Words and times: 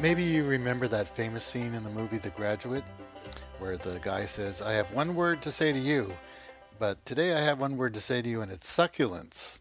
Maybe 0.00 0.22
you 0.22 0.44
remember 0.44 0.86
that 0.86 1.16
famous 1.16 1.44
scene 1.44 1.74
in 1.74 1.82
the 1.82 1.90
movie 1.90 2.18
The 2.18 2.30
Graduate 2.30 2.84
where 3.58 3.76
the 3.76 3.98
guy 3.98 4.26
says, 4.26 4.62
I 4.62 4.74
have 4.74 4.92
one 4.92 5.16
word 5.16 5.42
to 5.42 5.50
say 5.50 5.72
to 5.72 5.78
you, 5.78 6.12
but 6.78 7.04
today 7.04 7.32
I 7.32 7.40
have 7.40 7.58
one 7.58 7.76
word 7.76 7.94
to 7.94 8.00
say 8.00 8.22
to 8.22 8.28
you, 8.28 8.40
and 8.40 8.52
it's 8.52 8.72
succulents. 8.72 9.58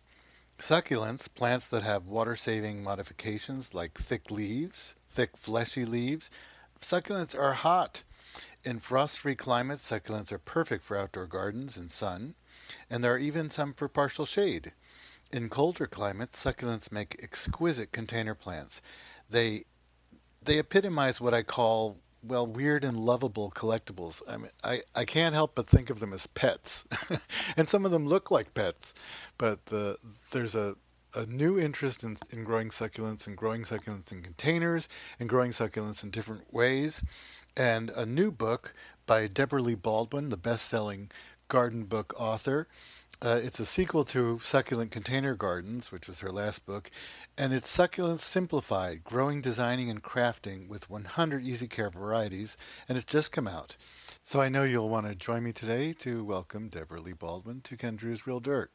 Succulents, 0.59 1.27
plants 1.27 1.69
that 1.69 1.81
have 1.81 2.05
water 2.05 2.35
saving 2.35 2.83
modifications 2.83 3.73
like 3.73 3.97
thick 3.97 4.29
leaves, 4.29 4.93
thick 5.09 5.35
fleshy 5.35 5.85
leaves. 5.85 6.29
Succulents 6.81 7.33
are 7.33 7.53
hot. 7.53 8.03
In 8.63 8.79
frost 8.79 9.17
free 9.17 9.35
climates, 9.35 9.89
succulents 9.89 10.31
are 10.31 10.37
perfect 10.37 10.83
for 10.83 10.99
outdoor 10.99 11.25
gardens 11.25 11.77
and 11.77 11.91
sun, 11.91 12.35
and 12.91 13.03
there 13.03 13.15
are 13.15 13.17
even 13.17 13.49
some 13.49 13.73
for 13.73 13.87
partial 13.87 14.27
shade. 14.27 14.71
In 15.33 15.49
colder 15.49 15.87
climates, 15.87 16.43
succulents 16.43 16.91
make 16.91 17.23
exquisite 17.23 17.91
container 17.91 18.35
plants. 18.35 18.83
They 19.31 19.65
they 20.43 20.59
epitomize 20.59 21.19
what 21.19 21.33
I 21.33 21.43
call 21.43 21.97
well 22.23 22.47
weird 22.47 22.83
and 22.83 22.97
lovable 22.97 23.51
collectibles. 23.51 24.21
I 24.27 24.37
mean, 24.37 24.51
I, 24.63 24.81
I 24.95 25.05
can't 25.05 25.35
help 25.35 25.55
but 25.55 25.69
think 25.69 25.89
of 25.89 25.99
them 25.99 26.13
as 26.13 26.27
pets, 26.27 26.85
and 27.57 27.69
some 27.69 27.85
of 27.85 27.91
them 27.91 28.07
look 28.07 28.31
like 28.31 28.53
pets. 28.53 28.93
But 29.37 29.65
the, 29.67 29.97
there's 30.31 30.55
a 30.55 30.75
a 31.15 31.25
new 31.25 31.57
interest 31.57 32.03
in, 32.03 32.17
in 32.31 32.43
growing 32.43 32.69
succulents 32.69 33.27
and 33.27 33.35
growing 33.35 33.63
succulents 33.63 34.11
in 34.11 34.21
containers 34.21 34.87
and 35.19 35.27
growing 35.27 35.51
succulents 35.51 36.03
in 36.03 36.11
different 36.11 36.53
ways. 36.53 37.03
And 37.55 37.89
a 37.91 38.05
new 38.05 38.29
book 38.29 38.73
by 39.07 39.25
Debra 39.27 39.61
Lee 39.61 39.73
Baldwin, 39.73 40.29
the 40.29 40.37
best 40.37 40.67
selling 40.67 41.09
garden 41.47 41.85
book 41.85 42.13
author. 42.17 42.67
Uh, 43.21 43.39
it's 43.41 43.59
a 43.59 43.65
sequel 43.65 44.05
to 44.05 44.39
Succulent 44.43 44.91
Container 44.91 45.35
Gardens, 45.35 45.91
which 45.91 46.07
was 46.07 46.19
her 46.19 46.31
last 46.31 46.65
book, 46.65 46.91
and 47.37 47.53
it's 47.53 47.75
Succulents 47.75 48.21
Simplified 48.21 49.03
Growing, 49.03 49.41
Designing, 49.41 49.89
and 49.89 50.03
Crafting 50.03 50.67
with 50.67 50.89
100 50.89 51.43
Easy 51.43 51.67
Care 51.67 51.89
Varieties, 51.89 52.57
and 52.87 52.97
it's 52.97 53.05
just 53.05 53.31
come 53.31 53.47
out. 53.47 53.75
So 54.23 54.41
I 54.41 54.49
know 54.49 54.63
you'll 54.63 54.89
want 54.89 55.07
to 55.07 55.15
join 55.15 55.43
me 55.43 55.53
today 55.53 55.93
to 55.93 56.23
welcome 56.23 56.69
Debra 56.69 57.01
Lee 57.01 57.13
Baldwin 57.13 57.61
to 57.61 57.77
Ken 57.77 57.97
Druse 57.97 58.25
Real 58.25 58.39
Dirt. 58.39 58.71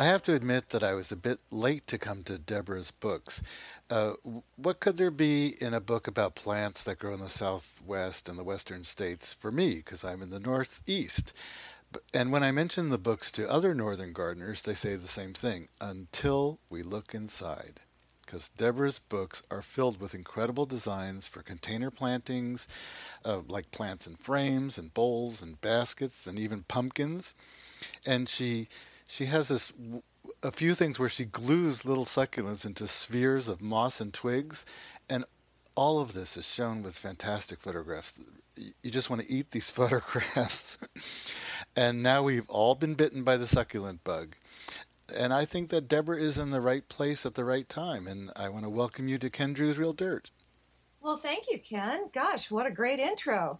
I 0.00 0.04
have 0.04 0.22
to 0.22 0.34
admit 0.34 0.70
that 0.70 0.82
I 0.82 0.94
was 0.94 1.12
a 1.12 1.16
bit 1.16 1.38
late 1.50 1.86
to 1.88 1.98
come 1.98 2.24
to 2.24 2.38
Debra's 2.38 2.90
books. 2.90 3.42
Uh, 3.90 4.14
what 4.56 4.80
could 4.80 4.96
there 4.96 5.10
be 5.10 5.48
in 5.60 5.74
a 5.74 5.80
book 5.80 6.06
about 6.08 6.34
plants 6.34 6.84
that 6.84 6.98
grow 6.98 7.12
in 7.12 7.20
the 7.20 7.28
Southwest 7.28 8.30
and 8.30 8.38
the 8.38 8.42
Western 8.42 8.82
states 8.82 9.34
for 9.34 9.52
me, 9.52 9.74
because 9.74 10.02
I'm 10.02 10.22
in 10.22 10.30
the 10.30 10.40
Northeast? 10.40 11.34
And 12.14 12.32
when 12.32 12.42
I 12.42 12.50
mention 12.50 12.88
the 12.88 12.96
books 12.96 13.30
to 13.32 13.50
other 13.50 13.74
Northern 13.74 14.14
gardeners, 14.14 14.62
they 14.62 14.72
say 14.72 14.96
the 14.96 15.06
same 15.06 15.34
thing 15.34 15.68
until 15.82 16.58
we 16.70 16.82
look 16.82 17.14
inside. 17.14 17.78
Because 18.24 18.48
Debra's 18.56 19.00
books 19.00 19.42
are 19.50 19.60
filled 19.60 20.00
with 20.00 20.14
incredible 20.14 20.64
designs 20.64 21.28
for 21.28 21.42
container 21.42 21.90
plantings, 21.90 22.68
uh, 23.26 23.42
like 23.48 23.70
plants 23.70 24.06
in 24.06 24.16
frames 24.16 24.78
and 24.78 24.94
bowls 24.94 25.42
and 25.42 25.60
baskets 25.60 26.26
and 26.26 26.38
even 26.38 26.62
pumpkins. 26.62 27.34
And 28.06 28.30
she 28.30 28.68
she 29.10 29.26
has 29.26 29.48
this 29.48 29.72
a 30.42 30.52
few 30.52 30.74
things 30.74 30.98
where 30.98 31.08
she 31.08 31.24
glues 31.24 31.84
little 31.84 32.04
succulents 32.04 32.64
into 32.64 32.86
spheres 32.86 33.48
of 33.48 33.60
moss 33.60 34.00
and 34.00 34.14
twigs, 34.14 34.64
and 35.08 35.24
all 35.74 35.98
of 35.98 36.12
this 36.12 36.36
is 36.36 36.46
shown 36.46 36.82
with 36.82 36.96
fantastic 36.96 37.60
photographs. 37.60 38.14
You 38.54 38.90
just 38.90 39.10
want 39.10 39.22
to 39.22 39.30
eat 39.30 39.50
these 39.50 39.70
photographs. 39.80 40.78
and 41.76 42.02
now 42.02 42.22
we've 42.22 42.48
all 42.48 42.74
been 42.76 42.94
bitten 42.94 43.24
by 43.24 43.36
the 43.36 43.46
succulent 43.46 44.04
bug. 44.04 44.36
And 45.14 45.32
I 45.32 45.44
think 45.44 45.70
that 45.70 45.88
Debra 45.88 46.18
is 46.18 46.38
in 46.38 46.50
the 46.50 46.60
right 46.60 46.88
place 46.88 47.26
at 47.26 47.34
the 47.34 47.44
right 47.44 47.68
time. 47.68 48.06
And 48.06 48.30
I 48.36 48.48
want 48.48 48.64
to 48.64 48.70
welcome 48.70 49.08
you 49.08 49.18
to 49.18 49.28
Ken 49.28 49.54
Druse 49.54 49.76
Real 49.76 49.92
Dirt. 49.92 50.30
Well, 51.00 51.16
thank 51.16 51.50
you, 51.50 51.58
Ken. 51.58 52.10
Gosh, 52.12 52.48
what 52.48 52.66
a 52.66 52.70
great 52.70 53.00
intro. 53.00 53.58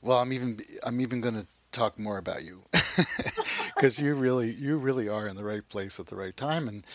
Well, 0.00 0.18
I'm 0.18 0.32
even 0.32 0.60
I'm 0.82 1.00
even 1.02 1.20
going 1.20 1.34
to 1.34 1.46
talk 1.72 1.98
more 1.98 2.18
about 2.18 2.44
you 2.44 2.62
because 3.74 3.98
you 3.98 4.14
really 4.14 4.52
you 4.52 4.76
really 4.76 5.08
are 5.08 5.28
in 5.28 5.36
the 5.36 5.44
right 5.44 5.66
place 5.68 5.98
at 6.00 6.06
the 6.06 6.16
right 6.16 6.36
time 6.36 6.68
and 6.68 6.86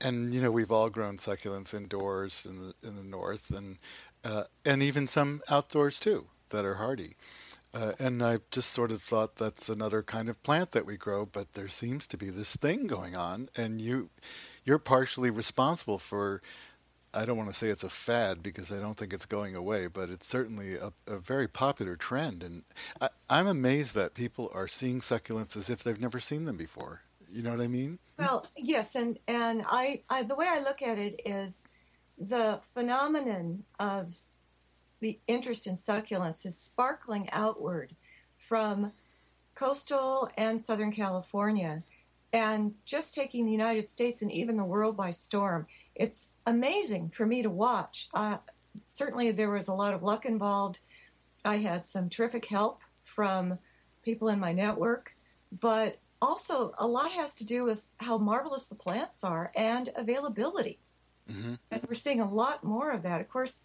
and 0.00 0.34
you 0.34 0.40
know 0.40 0.50
we've 0.50 0.70
all 0.70 0.90
grown 0.90 1.16
succulents 1.16 1.74
indoors 1.74 2.46
in 2.48 2.58
the 2.60 2.88
in 2.88 2.96
the 2.96 3.04
north 3.04 3.50
and 3.50 3.78
uh, 4.24 4.44
and 4.64 4.82
even 4.82 5.06
some 5.08 5.42
outdoors 5.50 6.00
too 6.00 6.26
that 6.50 6.64
are 6.64 6.74
hardy 6.74 7.16
uh, 7.74 7.92
and 7.98 8.22
I've 8.22 8.48
just 8.50 8.70
sort 8.70 8.92
of 8.92 9.02
thought 9.02 9.34
that's 9.34 9.68
another 9.68 10.02
kind 10.02 10.28
of 10.28 10.40
plant 10.42 10.72
that 10.72 10.86
we 10.86 10.96
grow 10.96 11.26
but 11.26 11.52
there 11.52 11.68
seems 11.68 12.06
to 12.08 12.16
be 12.16 12.30
this 12.30 12.56
thing 12.56 12.86
going 12.86 13.16
on 13.16 13.48
and 13.56 13.80
you 13.80 14.08
you're 14.64 14.78
partially 14.78 15.30
responsible 15.30 15.98
for 15.98 16.40
I 17.14 17.24
don't 17.24 17.36
want 17.36 17.50
to 17.50 17.54
say 17.54 17.68
it's 17.68 17.84
a 17.84 17.88
fad 17.88 18.42
because 18.42 18.72
I 18.72 18.80
don't 18.80 18.96
think 18.96 19.12
it's 19.12 19.26
going 19.26 19.54
away, 19.54 19.86
but 19.86 20.10
it's 20.10 20.26
certainly 20.26 20.74
a, 20.76 20.92
a 21.06 21.18
very 21.18 21.48
popular 21.48 21.96
trend. 21.96 22.42
And 22.42 22.64
I, 23.00 23.08
I'm 23.30 23.46
amazed 23.46 23.94
that 23.94 24.14
people 24.14 24.50
are 24.54 24.68
seeing 24.68 25.00
succulents 25.00 25.56
as 25.56 25.70
if 25.70 25.82
they've 25.82 26.00
never 26.00 26.20
seen 26.20 26.44
them 26.44 26.56
before. 26.56 27.00
You 27.30 27.42
know 27.42 27.50
what 27.50 27.60
I 27.60 27.66
mean? 27.66 27.98
Well, 28.18 28.46
yes, 28.56 28.94
and 28.94 29.18
and 29.26 29.64
I, 29.68 30.02
I 30.08 30.22
the 30.22 30.36
way 30.36 30.46
I 30.48 30.60
look 30.60 30.82
at 30.82 30.98
it 30.98 31.20
is 31.24 31.64
the 32.16 32.60
phenomenon 32.74 33.64
of 33.80 34.14
the 35.00 35.18
interest 35.26 35.66
in 35.66 35.74
succulents 35.74 36.46
is 36.46 36.56
sparkling 36.56 37.28
outward 37.32 37.96
from 38.36 38.92
coastal 39.54 40.30
and 40.36 40.60
southern 40.60 40.92
California 40.92 41.82
and 42.34 42.74
just 42.84 43.14
taking 43.14 43.46
the 43.46 43.52
United 43.52 43.88
States 43.88 44.20
and 44.20 44.32
even 44.32 44.56
the 44.56 44.64
world 44.64 44.96
by 44.96 45.12
storm. 45.12 45.68
It's 45.94 46.30
amazing 46.44 47.12
for 47.14 47.26
me 47.26 47.42
to 47.42 47.48
watch. 47.48 48.08
Uh, 48.12 48.38
certainly, 48.88 49.30
there 49.30 49.50
was 49.50 49.68
a 49.68 49.72
lot 49.72 49.94
of 49.94 50.02
luck 50.02 50.26
involved. 50.26 50.80
I 51.44 51.58
had 51.58 51.86
some 51.86 52.08
terrific 52.08 52.46
help 52.46 52.80
from 53.04 53.60
people 54.02 54.28
in 54.28 54.40
my 54.40 54.52
network, 54.52 55.14
but 55.60 56.00
also 56.20 56.74
a 56.76 56.88
lot 56.88 57.12
has 57.12 57.36
to 57.36 57.46
do 57.46 57.62
with 57.64 57.84
how 57.98 58.18
marvelous 58.18 58.64
the 58.64 58.74
plants 58.74 59.22
are 59.22 59.52
and 59.54 59.90
availability. 59.94 60.80
Mm-hmm. 61.30 61.54
And 61.70 61.82
we're 61.88 61.94
seeing 61.94 62.20
a 62.20 62.28
lot 62.28 62.64
more 62.64 62.90
of 62.90 63.02
that. 63.02 63.20
Of 63.20 63.28
course, 63.28 63.60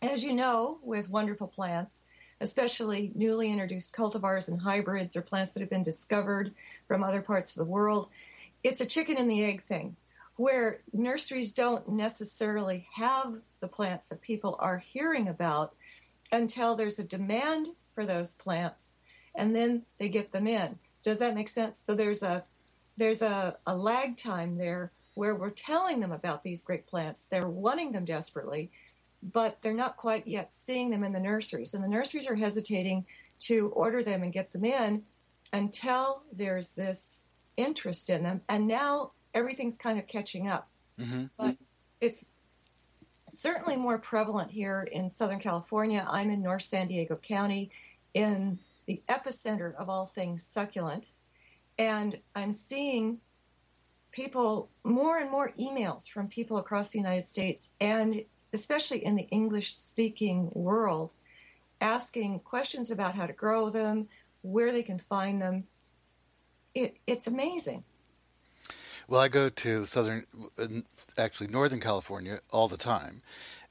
as 0.00 0.24
you 0.24 0.32
know, 0.32 0.78
with 0.82 1.10
wonderful 1.10 1.46
plants, 1.46 1.98
especially 2.42 3.12
newly 3.14 3.50
introduced 3.50 3.94
cultivars 3.94 4.48
and 4.48 4.60
hybrids 4.60 5.16
or 5.16 5.22
plants 5.22 5.52
that 5.52 5.60
have 5.60 5.70
been 5.70 5.82
discovered 5.82 6.52
from 6.88 7.04
other 7.04 7.22
parts 7.22 7.52
of 7.52 7.56
the 7.56 7.70
world. 7.70 8.08
It's 8.62 8.80
a 8.80 8.86
chicken 8.86 9.16
and 9.16 9.30
the 9.30 9.44
egg 9.44 9.64
thing 9.64 9.96
where 10.36 10.80
nurseries 10.92 11.52
don't 11.52 11.88
necessarily 11.88 12.86
have 12.94 13.36
the 13.60 13.68
plants 13.68 14.08
that 14.08 14.20
people 14.22 14.56
are 14.58 14.78
hearing 14.78 15.28
about 15.28 15.74
until 16.32 16.74
there's 16.74 16.98
a 16.98 17.04
demand 17.04 17.68
for 17.94 18.04
those 18.04 18.34
plants 18.34 18.94
and 19.34 19.54
then 19.54 19.82
they 19.98 20.08
get 20.08 20.32
them 20.32 20.46
in. 20.46 20.78
Does 21.04 21.20
that 21.20 21.34
make 21.34 21.48
sense? 21.48 21.80
So 21.80 21.94
there's 21.94 22.22
a 22.22 22.44
there's 22.96 23.22
a, 23.22 23.56
a 23.66 23.74
lag 23.74 24.16
time 24.16 24.58
there 24.58 24.92
where 25.14 25.34
we're 25.34 25.50
telling 25.50 26.00
them 26.00 26.12
about 26.12 26.42
these 26.42 26.62
great 26.62 26.86
plants. 26.86 27.26
They're 27.28 27.48
wanting 27.48 27.92
them 27.92 28.04
desperately, 28.04 28.70
but 29.22 29.58
they're 29.62 29.72
not 29.72 29.96
quite 29.96 30.26
yet 30.26 30.52
seeing 30.52 30.90
them 30.90 31.04
in 31.04 31.12
the 31.12 31.20
nurseries. 31.20 31.74
And 31.74 31.84
the 31.84 31.88
nurseries 31.88 32.28
are 32.28 32.34
hesitating 32.34 33.06
to 33.40 33.68
order 33.68 34.02
them 34.02 34.22
and 34.22 34.32
get 34.32 34.52
them 34.52 34.64
in 34.64 35.04
until 35.52 36.22
there's 36.32 36.70
this 36.70 37.20
interest 37.56 38.10
in 38.10 38.22
them. 38.22 38.40
And 38.48 38.66
now 38.66 39.12
everything's 39.34 39.76
kind 39.76 39.98
of 39.98 40.06
catching 40.06 40.48
up. 40.48 40.68
Mm-hmm. 40.98 41.24
But 41.38 41.56
it's 42.00 42.26
certainly 43.28 43.76
more 43.76 43.98
prevalent 43.98 44.50
here 44.50 44.88
in 44.90 45.08
Southern 45.08 45.38
California. 45.38 46.06
I'm 46.08 46.30
in 46.30 46.42
North 46.42 46.62
San 46.62 46.88
Diego 46.88 47.16
County 47.16 47.70
in 48.14 48.58
the 48.86 49.00
epicenter 49.08 49.74
of 49.76 49.88
all 49.88 50.06
things 50.06 50.42
succulent. 50.42 51.08
And 51.78 52.18
I'm 52.34 52.52
seeing 52.52 53.18
people, 54.10 54.68
more 54.84 55.18
and 55.18 55.30
more 55.30 55.52
emails 55.58 56.08
from 56.08 56.28
people 56.28 56.58
across 56.58 56.90
the 56.90 56.98
United 56.98 57.28
States 57.28 57.72
and 57.80 58.24
especially 58.52 59.04
in 59.04 59.16
the 59.16 59.28
English 59.28 59.74
speaking 59.74 60.50
world, 60.54 61.10
asking 61.80 62.40
questions 62.40 62.90
about 62.90 63.14
how 63.14 63.26
to 63.26 63.32
grow 63.32 63.70
them, 63.70 64.08
where 64.42 64.72
they 64.72 64.82
can 64.82 64.98
find 64.98 65.40
them. 65.40 65.64
It, 66.74 66.96
it's 67.06 67.26
amazing. 67.26 67.84
Well, 69.08 69.20
I 69.20 69.28
go 69.28 69.48
to 69.48 69.84
southern, 69.84 70.24
actually 71.18 71.48
northern 71.48 71.80
California 71.80 72.38
all 72.50 72.68
the 72.68 72.76
time, 72.76 73.22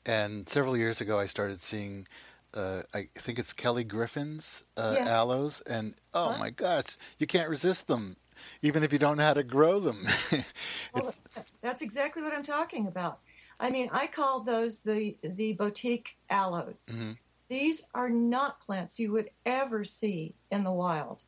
and 0.05 0.47
several 0.47 0.77
years 0.77 1.01
ago 1.01 1.17
I 1.17 1.25
started 1.25 1.61
seeing, 1.61 2.07
uh, 2.53 2.81
I 2.93 3.07
think 3.15 3.39
it's 3.39 3.53
Kelly 3.53 3.83
Griffin's 3.83 4.63
uh, 4.77 4.95
yes. 4.97 5.07
aloes, 5.07 5.61
and 5.61 5.95
oh 6.13 6.33
huh? 6.33 6.37
my 6.37 6.49
gosh, 6.49 6.97
you 7.17 7.27
can't 7.27 7.49
resist 7.49 7.87
them, 7.87 8.17
even 8.61 8.83
if 8.83 8.91
you 8.93 8.99
don't 8.99 9.17
know 9.17 9.23
how 9.23 9.33
to 9.33 9.43
grow 9.43 9.79
them. 9.79 10.05
well, 10.93 11.15
that's 11.61 11.81
exactly 11.81 12.21
what 12.21 12.33
I'm 12.33 12.43
talking 12.43 12.87
about. 12.87 13.19
I 13.61 13.69
mean, 13.69 13.89
I 13.91 14.07
call 14.07 14.41
those 14.41 14.79
the 14.79 15.15
the 15.21 15.53
boutique 15.53 16.17
aloes. 16.29 16.85
Mm-hmm. 16.89 17.11
These 17.47 17.83
are 17.93 18.09
not 18.09 18.59
plants 18.61 18.97
you 18.97 19.11
would 19.11 19.29
ever 19.45 19.83
see 19.83 20.35
in 20.49 20.63
the 20.63 20.71
wild. 20.71 21.23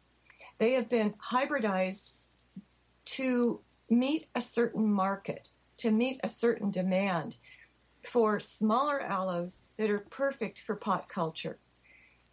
They 0.58 0.74
have 0.74 0.90
been 0.90 1.14
hybridized 1.32 2.14
to 3.06 3.60
meet 3.90 4.28
a 4.34 4.42
certain 4.42 4.92
market, 4.92 5.50
to 5.78 5.92
meet 5.92 6.20
a 6.24 6.30
certain 6.30 6.72
demand 6.72 7.36
for 8.04 8.40
smaller 8.40 9.00
aloes 9.00 9.66
that 9.78 9.90
are 9.90 10.00
perfect 10.00 10.60
for 10.66 10.76
pot 10.76 11.08
culture. 11.10 11.60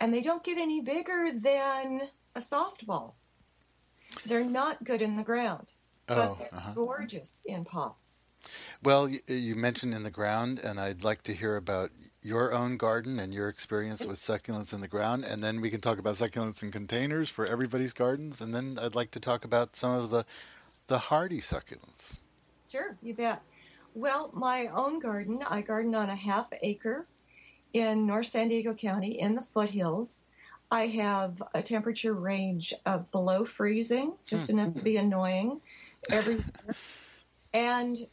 And 0.00 0.14
they 0.14 0.22
don't 0.22 0.44
get 0.44 0.56
any 0.56 0.80
bigger 0.80 1.30
than 1.34 2.08
a 2.34 2.40
softball. 2.40 3.14
They're 4.24 4.44
not 4.44 4.84
good 4.84 5.02
in 5.02 5.16
the 5.16 5.22
ground, 5.22 5.72
Oh, 6.08 6.14
but 6.16 6.38
they're 6.38 6.54
uh-huh. 6.58 6.72
gorgeous 6.74 7.40
in 7.44 7.64
pots. 7.64 8.20
Well, 8.82 9.08
you, 9.08 9.20
you 9.26 9.54
mentioned 9.54 9.94
in 9.94 10.02
the 10.02 10.10
ground, 10.10 10.60
and 10.60 10.80
I'd 10.80 11.04
like 11.04 11.22
to 11.22 11.34
hear 11.34 11.56
about 11.56 11.90
your 12.22 12.52
own 12.52 12.76
garden 12.76 13.18
and 13.18 13.32
your 13.32 13.48
experience 13.48 14.04
with 14.04 14.18
succulents 14.18 14.72
in 14.72 14.80
the 14.80 14.88
ground, 14.88 15.24
and 15.24 15.42
then 15.42 15.60
we 15.60 15.70
can 15.70 15.80
talk 15.80 15.98
about 15.98 16.16
succulents 16.16 16.62
in 16.62 16.70
containers 16.70 17.28
for 17.28 17.46
everybody's 17.46 17.92
gardens, 17.92 18.40
and 18.40 18.54
then 18.54 18.78
I'd 18.80 18.94
like 18.94 19.10
to 19.12 19.20
talk 19.20 19.44
about 19.44 19.76
some 19.76 19.92
of 19.92 20.10
the 20.10 20.24
the 20.86 20.98
hardy 20.98 21.40
succulents. 21.40 22.18
Sure, 22.68 22.96
you 23.00 23.14
bet. 23.14 23.42
Well, 23.94 24.30
my 24.32 24.66
own 24.66 24.98
garden, 24.98 25.42
I 25.48 25.60
garden 25.60 25.94
on 25.94 26.10
a 26.10 26.16
half 26.16 26.48
acre 26.62 27.06
in 27.72 28.06
North 28.06 28.26
San 28.26 28.48
Diego 28.48 28.74
County 28.74 29.20
in 29.20 29.36
the 29.36 29.42
foothills. 29.42 30.20
I 30.70 30.86
have 30.88 31.42
a 31.54 31.62
temperature 31.62 32.14
range 32.14 32.74
of 32.86 33.10
below 33.10 33.44
freezing, 33.44 34.14
just 34.26 34.50
hmm. 34.50 34.58
enough 34.58 34.74
to 34.74 34.82
be 34.82 34.96
annoying 34.96 35.60
every 36.10 36.34
year, 36.64 36.74
and 37.52 38.06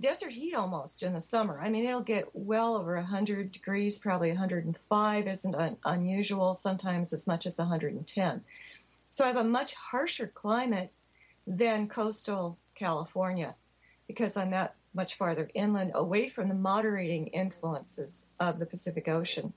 desert 0.00 0.32
heat 0.32 0.54
almost 0.54 1.02
in 1.02 1.12
the 1.12 1.20
summer. 1.20 1.60
I 1.60 1.68
mean, 1.68 1.84
it'll 1.84 2.00
get 2.00 2.28
well 2.32 2.76
over 2.76 2.96
100 2.96 3.52
degrees, 3.52 3.98
probably 3.98 4.30
105 4.30 5.26
isn't 5.26 5.54
un- 5.54 5.76
unusual, 5.84 6.54
sometimes 6.54 7.12
as 7.12 7.26
much 7.26 7.46
as 7.46 7.58
110. 7.58 8.42
So 9.10 9.24
I 9.24 9.28
have 9.28 9.36
a 9.36 9.44
much 9.44 9.74
harsher 9.74 10.26
climate 10.26 10.92
than 11.46 11.88
coastal 11.88 12.58
California 12.74 13.54
because 14.06 14.36
I'm 14.36 14.54
at 14.54 14.74
much 14.94 15.16
farther 15.16 15.48
inland, 15.54 15.92
away 15.94 16.28
from 16.28 16.48
the 16.48 16.54
moderating 16.54 17.28
influences 17.28 18.26
of 18.40 18.58
the 18.58 18.66
Pacific 18.66 19.06
Ocean. 19.08 19.52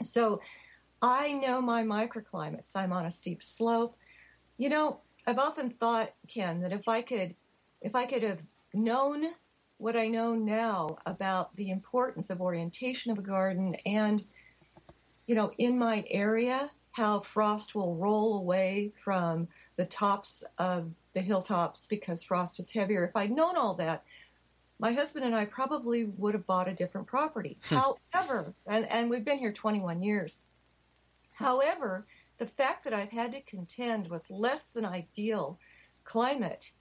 So 0.00 0.40
I 1.02 1.32
know 1.32 1.60
my 1.60 1.82
microclimates. 1.82 2.74
I'm 2.74 2.92
on 2.92 3.04
a 3.04 3.10
steep 3.10 3.42
slope. 3.42 3.96
You 4.56 4.70
know, 4.70 5.00
I've 5.26 5.38
often 5.38 5.70
thought, 5.70 6.14
Ken, 6.26 6.62
that 6.62 6.72
if 6.72 6.88
I 6.88 7.02
could, 7.02 7.34
if 7.82 7.94
I 7.94 8.06
could 8.06 8.22
have 8.22 8.40
known 8.72 9.24
what 9.78 9.96
I 9.96 10.08
know 10.08 10.34
now 10.34 10.98
about 11.06 11.56
the 11.56 11.70
importance 11.70 12.30
of 12.30 12.40
orientation 12.40 13.10
of 13.10 13.18
a 13.18 13.22
garden 13.22 13.76
and, 13.86 14.24
you 15.26 15.34
know, 15.34 15.52
in 15.56 15.78
my 15.78 16.04
area, 16.10 16.70
how 16.92 17.20
frost 17.20 17.74
will 17.74 17.94
roll 17.94 18.36
away 18.36 18.92
from 19.02 19.46
the 19.76 19.84
tops 19.84 20.44
of 20.58 20.90
the 21.14 21.20
hilltops 21.20 21.86
because 21.86 22.24
frost 22.24 22.58
is 22.58 22.72
heavier. 22.72 23.04
If 23.04 23.14
I'd 23.16 23.30
known 23.30 23.56
all 23.56 23.74
that, 23.74 24.02
my 24.80 24.92
husband 24.92 25.24
and 25.24 25.34
I 25.34 25.44
probably 25.44 26.04
would 26.04 26.34
have 26.34 26.46
bought 26.46 26.68
a 26.68 26.74
different 26.74 27.06
property. 27.06 27.58
Hmm. 27.64 27.78
However, 28.10 28.54
and, 28.66 28.84
and 28.90 29.08
we've 29.08 29.24
been 29.24 29.38
here 29.38 29.52
21 29.52 30.02
years. 30.02 30.42
However, 31.34 32.06
the 32.38 32.46
fact 32.46 32.84
that 32.84 32.94
I've 32.94 33.10
had 33.12 33.32
to 33.32 33.40
contend 33.42 34.08
with 34.08 34.28
less 34.28 34.68
than 34.68 34.84
ideal 34.84 35.58
climate 36.02 36.72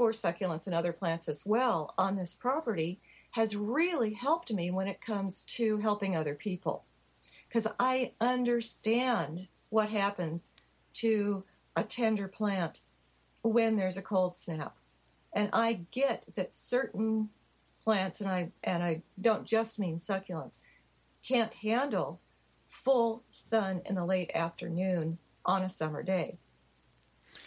for 0.00 0.12
succulents 0.12 0.64
and 0.64 0.74
other 0.74 0.94
plants 0.94 1.28
as 1.28 1.44
well 1.44 1.92
on 1.98 2.16
this 2.16 2.34
property 2.34 2.98
has 3.32 3.54
really 3.54 4.14
helped 4.14 4.50
me 4.50 4.70
when 4.70 4.88
it 4.88 4.98
comes 4.98 5.42
to 5.42 5.76
helping 5.76 6.16
other 6.16 6.34
people. 6.34 6.84
Because 7.46 7.66
I 7.78 8.12
understand 8.18 9.48
what 9.68 9.90
happens 9.90 10.52
to 10.94 11.44
a 11.76 11.82
tender 11.82 12.28
plant 12.28 12.80
when 13.42 13.76
there's 13.76 13.98
a 13.98 14.02
cold 14.02 14.34
snap. 14.34 14.74
And 15.34 15.50
I 15.52 15.80
get 15.90 16.24
that 16.34 16.56
certain 16.56 17.28
plants, 17.84 18.22
and 18.22 18.30
I 18.30 18.52
and 18.64 18.82
I 18.82 19.02
don't 19.20 19.44
just 19.44 19.78
mean 19.78 19.98
succulents, 19.98 20.60
can't 21.22 21.52
handle 21.52 22.20
full 22.66 23.22
sun 23.32 23.82
in 23.84 23.96
the 23.96 24.06
late 24.06 24.30
afternoon 24.34 25.18
on 25.44 25.62
a 25.62 25.68
summer 25.68 26.02
day. 26.02 26.38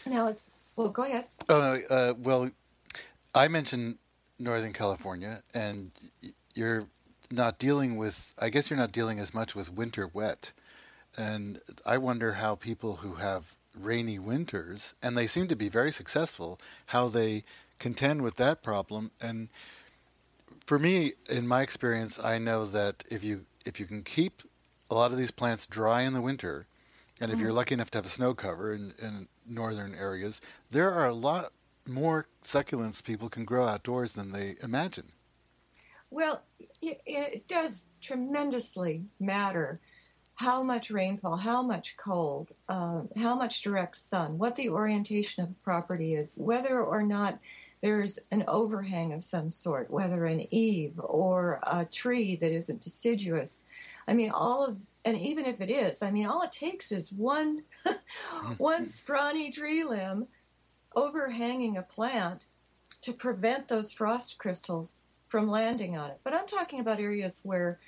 Now, 0.05 0.27
as 0.27 0.51
well, 0.75 0.89
go 0.89 1.03
ahead. 1.03 1.25
Uh, 1.49 1.77
uh, 1.89 2.13
well, 2.17 2.49
I 3.33 3.47
mentioned 3.47 3.97
Northern 4.39 4.73
California, 4.73 5.41
and 5.53 5.91
you're 6.55 6.87
not 7.31 7.59
dealing 7.59 7.97
with. 7.97 8.33
I 8.39 8.49
guess 8.49 8.69
you're 8.69 8.79
not 8.79 8.91
dealing 8.91 9.19
as 9.19 9.33
much 9.33 9.55
with 9.55 9.71
winter 9.71 10.07
wet, 10.07 10.51
and 11.17 11.61
I 11.85 11.97
wonder 11.97 12.33
how 12.33 12.55
people 12.55 12.95
who 12.95 13.15
have 13.15 13.55
rainy 13.79 14.19
winters, 14.19 14.93
and 15.01 15.17
they 15.17 15.27
seem 15.27 15.47
to 15.47 15.55
be 15.55 15.69
very 15.69 15.91
successful, 15.91 16.59
how 16.85 17.07
they 17.07 17.43
contend 17.79 18.21
with 18.21 18.35
that 18.37 18.61
problem. 18.61 19.11
And 19.19 19.49
for 20.65 20.77
me, 20.79 21.13
in 21.29 21.47
my 21.47 21.61
experience, 21.61 22.19
I 22.19 22.37
know 22.37 22.65
that 22.65 23.03
if 23.09 23.23
you 23.23 23.45
if 23.65 23.79
you 23.79 23.85
can 23.85 24.03
keep 24.03 24.43
a 24.89 24.95
lot 24.95 25.11
of 25.11 25.17
these 25.17 25.31
plants 25.31 25.65
dry 25.65 26.03
in 26.03 26.13
the 26.13 26.21
winter, 26.21 26.65
and 27.19 27.31
if 27.31 27.39
you're 27.39 27.53
lucky 27.53 27.73
enough 27.73 27.91
to 27.91 27.97
have 27.97 28.05
a 28.05 28.09
snow 28.09 28.33
cover 28.33 28.73
in, 28.73 28.93
in 29.01 29.27
northern 29.47 29.95
areas, 29.95 30.41
there 30.71 30.91
are 30.91 31.07
a 31.07 31.13
lot 31.13 31.51
more 31.87 32.25
succulents 32.43 33.03
people 33.03 33.29
can 33.29 33.45
grow 33.45 33.67
outdoors 33.67 34.13
than 34.13 34.31
they 34.31 34.55
imagine. 34.63 35.05
Well, 36.09 36.43
it, 36.81 37.01
it 37.05 37.47
does 37.47 37.85
tremendously 38.01 39.03
matter 39.19 39.79
how 40.35 40.63
much 40.63 40.89
rainfall, 40.89 41.37
how 41.37 41.61
much 41.61 41.95
cold, 41.97 42.51
um, 42.69 43.09
how 43.17 43.35
much 43.35 43.61
direct 43.61 43.95
sun, 43.95 44.37
what 44.37 44.55
the 44.55 44.69
orientation 44.69 45.43
of 45.43 45.49
the 45.49 45.55
property 45.63 46.15
is, 46.15 46.33
whether 46.37 46.81
or 46.81 47.03
not 47.03 47.39
there's 47.83 48.17
an 48.31 48.45
overhang 48.47 49.11
of 49.11 49.25
some 49.25 49.49
sort, 49.49 49.91
whether 49.91 50.25
an 50.25 50.47
eave 50.55 50.93
or 51.03 51.59
a 51.63 51.83
tree 51.83 52.37
that 52.37 52.53
isn't 52.53 52.79
deciduous. 52.79 53.63
I 54.07 54.13
mean, 54.13 54.31
all 54.31 54.65
of, 54.65 54.83
and 55.03 55.17
even 55.17 55.45
if 55.45 55.59
it 55.59 55.69
is, 55.69 56.01
I 56.01 56.09
mean, 56.09 56.25
all 56.25 56.43
it 56.43 56.53
takes 56.53 56.93
is 56.93 57.11
one, 57.11 57.63
one 58.57 58.83
mm-hmm. 58.83 58.89
scrawny 58.89 59.51
tree 59.51 59.83
limb 59.83 60.27
overhanging 60.95 61.75
a 61.75 61.81
plant 61.81 62.45
to 63.01 63.11
prevent 63.11 63.67
those 63.67 63.91
frost 63.91 64.37
crystals 64.37 64.99
from 65.27 65.49
landing 65.49 65.97
on 65.97 66.09
it. 66.09 66.21
But 66.23 66.33
I'm 66.33 66.47
talking 66.47 66.79
about 66.79 67.01
areas 67.01 67.41
where, 67.43 67.79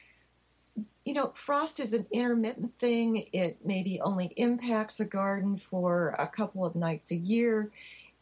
you 1.05 1.13
know, 1.13 1.31
frost 1.35 1.79
is 1.79 1.93
an 1.93 2.05
intermittent 2.11 2.73
thing. 2.73 3.27
It 3.31 3.59
maybe 3.63 4.01
only 4.01 4.33
impacts 4.35 4.99
a 4.99 5.05
garden 5.05 5.55
for 5.57 6.17
a 6.19 6.27
couple 6.27 6.65
of 6.65 6.75
nights 6.75 7.11
a 7.11 7.15
year. 7.15 7.71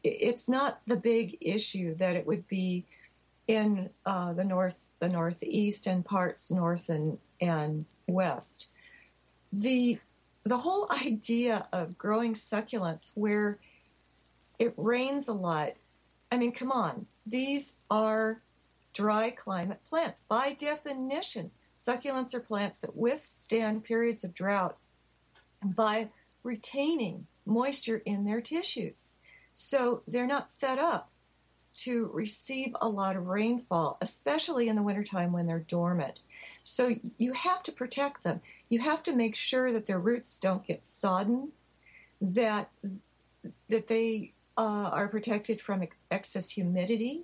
It's 0.04 0.50
not 0.50 0.82
the 0.86 0.98
big 0.98 1.38
issue 1.40 1.96
that 1.96 2.16
it 2.16 2.28
would 2.28 2.48
be 2.48 2.86
in 3.48 3.90
uh, 4.06 4.34
the 4.34 4.44
north, 4.44 4.88
the 5.00 5.10
northeast, 5.10 5.88
and 5.88 6.04
parts 6.04 6.52
north 6.52 6.90
and 6.90 7.18
and 7.40 7.86
west. 8.08 8.70
The 9.52 10.00
the 10.44 10.58
whole 10.58 10.88
idea 11.06 11.68
of 11.72 11.98
growing 11.98 12.34
succulents 12.34 13.12
where 13.16 13.60
it 14.60 14.74
rains 14.78 15.28
a 15.28 15.34
lot. 15.34 15.74
I 16.32 16.38
mean, 16.38 16.52
come 16.52 16.72
on. 16.72 17.06
These 17.26 17.76
are 17.90 18.42
dry 18.94 19.32
climate 19.32 19.82
plants. 19.88 20.24
By 20.28 20.54
definition, 20.54 21.52
succulents 21.78 22.34
are 22.34 22.40
plants 22.40 22.82
that 22.82 22.96
withstand 22.96 23.84
periods 23.84 24.24
of 24.24 24.34
drought 24.34 24.78
by 25.64 26.10
retaining 26.44 27.28
moisture 27.46 27.98
in 28.06 28.26
their 28.26 28.42
tissues. 28.42 29.13
So 29.54 30.02
they're 30.08 30.28
not 30.28 30.50
set 30.50 30.80
up 30.80 31.10
to 31.76 32.10
receive 32.14 32.76
a 32.82 32.88
lot 32.88 33.16
of 33.16 33.28
rainfall, 33.28 33.98
especially 34.00 34.68
in 34.70 34.76
the 34.76 34.84
wintertime 34.84 35.32
when 35.32 35.48
they're 35.48 35.60
dormant. 35.60 36.22
So 36.64 36.96
you 37.18 37.34
have 37.34 37.64
to 37.64 37.72
protect 37.72 38.24
them. 38.24 38.42
You 38.70 38.80
have 38.80 39.04
to 39.04 39.16
make 39.16 39.36
sure 39.36 39.72
that 39.74 39.88
their 39.88 40.00
roots 40.00 40.36
don't 40.36 40.66
get 40.66 40.86
sodden, 40.86 41.52
that 42.22 42.70
that 43.70 43.88
they 43.88 44.32
uh, 44.58 44.90
are 44.92 45.08
protected 45.10 45.60
from 45.60 45.82
ex- 45.82 45.98
excess 46.10 46.52
humidity. 46.52 47.24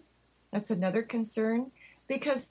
That's 0.52 0.70
another 0.70 1.04
concern 1.04 1.72
because, 2.08 2.50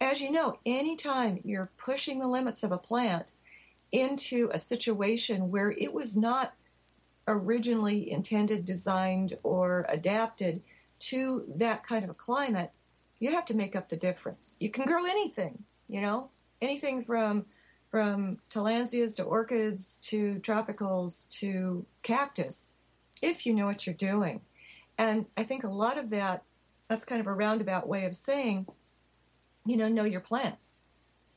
as 0.00 0.20
you 0.20 0.30
know, 0.30 0.58
anytime 0.66 1.40
you're 1.44 1.70
pushing 1.78 2.18
the 2.18 2.26
limits 2.26 2.62
of 2.62 2.72
a 2.72 2.78
plant 2.78 3.30
into 3.92 4.50
a 4.52 4.58
situation 4.58 5.50
where 5.50 5.70
it 5.70 5.94
was 5.94 6.16
not 6.16 6.52
originally 7.26 8.10
intended, 8.10 8.64
designed, 8.64 9.36
or 9.42 9.86
adapted 9.88 10.62
to 10.98 11.44
that 11.48 11.82
kind 11.82 12.04
of 12.04 12.10
a 12.10 12.14
climate, 12.14 12.70
you 13.18 13.32
have 13.32 13.44
to 13.46 13.56
make 13.56 13.74
up 13.74 13.88
the 13.88 13.96
difference. 13.96 14.54
You 14.58 14.70
can 14.70 14.84
grow 14.84 15.04
anything, 15.04 15.64
you 15.88 16.00
know, 16.00 16.30
anything 16.60 17.04
from 17.04 17.46
from 17.90 18.38
tillandsias 18.50 19.14
to 19.16 19.22
orchids 19.22 19.96
to 19.96 20.40
tropicals 20.40 21.28
to 21.30 21.86
cactus, 22.02 22.68
if 23.22 23.46
you 23.46 23.54
know 23.54 23.64
what 23.64 23.86
you're 23.86 23.94
doing. 23.94 24.40
And 24.98 25.26
I 25.36 25.44
think 25.44 25.64
a 25.64 25.68
lot 25.68 25.96
of 25.96 26.10
that, 26.10 26.42
that's 26.88 27.04
kind 27.04 27.20
of 27.20 27.26
a 27.26 27.32
roundabout 27.32 27.88
way 27.88 28.04
of 28.04 28.14
saying, 28.14 28.66
you 29.64 29.76
know, 29.76 29.88
know 29.88 30.04
your 30.04 30.20
plants, 30.20 30.78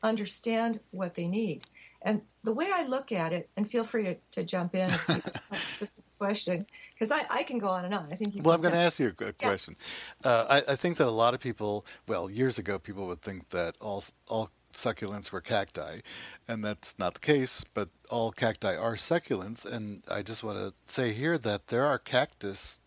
understand 0.01 0.79
what 0.91 1.15
they 1.15 1.27
need. 1.27 1.63
And 2.01 2.21
the 2.43 2.53
way 2.53 2.69
I 2.73 2.83
look 2.83 3.11
at 3.11 3.33
it, 3.33 3.49
and 3.57 3.69
feel 3.69 3.83
free 3.83 4.03
to, 4.03 4.15
to 4.31 4.43
jump 4.43 4.73
in 4.75 4.89
if 4.89 5.09
you 5.09 5.13
have 5.15 5.33
specific 5.75 6.03
question 6.17 6.65
because 6.93 7.11
I, 7.11 7.25
I 7.29 7.43
can 7.43 7.59
go 7.59 7.67
on 7.69 7.85
and 7.85 7.93
on. 7.93 8.07
I 8.11 8.15
think 8.15 8.35
you 8.35 8.41
Well, 8.41 8.55
I'm 8.55 8.61
going 8.61 8.73
to 8.73 8.79
ask 8.79 8.99
you 8.99 9.13
a, 9.19 9.25
a 9.25 9.33
question. 9.33 9.75
Uh, 10.23 10.45
I, 10.49 10.73
I 10.73 10.75
think 10.75 10.97
that 10.97 11.07
a 11.07 11.11
lot 11.11 11.33
of 11.33 11.39
people, 11.39 11.85
well, 12.07 12.29
years 12.29 12.57
ago, 12.57 12.79
people 12.79 13.07
would 13.07 13.21
think 13.21 13.49
that 13.49 13.75
all 13.81 14.03
all 14.27 14.49
succulents 14.73 15.31
were 15.31 15.41
cacti, 15.41 15.99
and 16.47 16.63
that's 16.63 16.97
not 16.99 17.15
the 17.15 17.19
case. 17.19 17.65
But 17.73 17.89
all 18.09 18.31
cacti 18.31 18.75
are 18.75 18.95
succulents, 18.95 19.65
and 19.65 20.01
I 20.09 20.21
just 20.21 20.43
want 20.43 20.59
to 20.59 20.73
say 20.85 21.11
here 21.11 21.37
that 21.39 21.67
there 21.67 21.85
are 21.85 21.97
cactus 21.99 22.79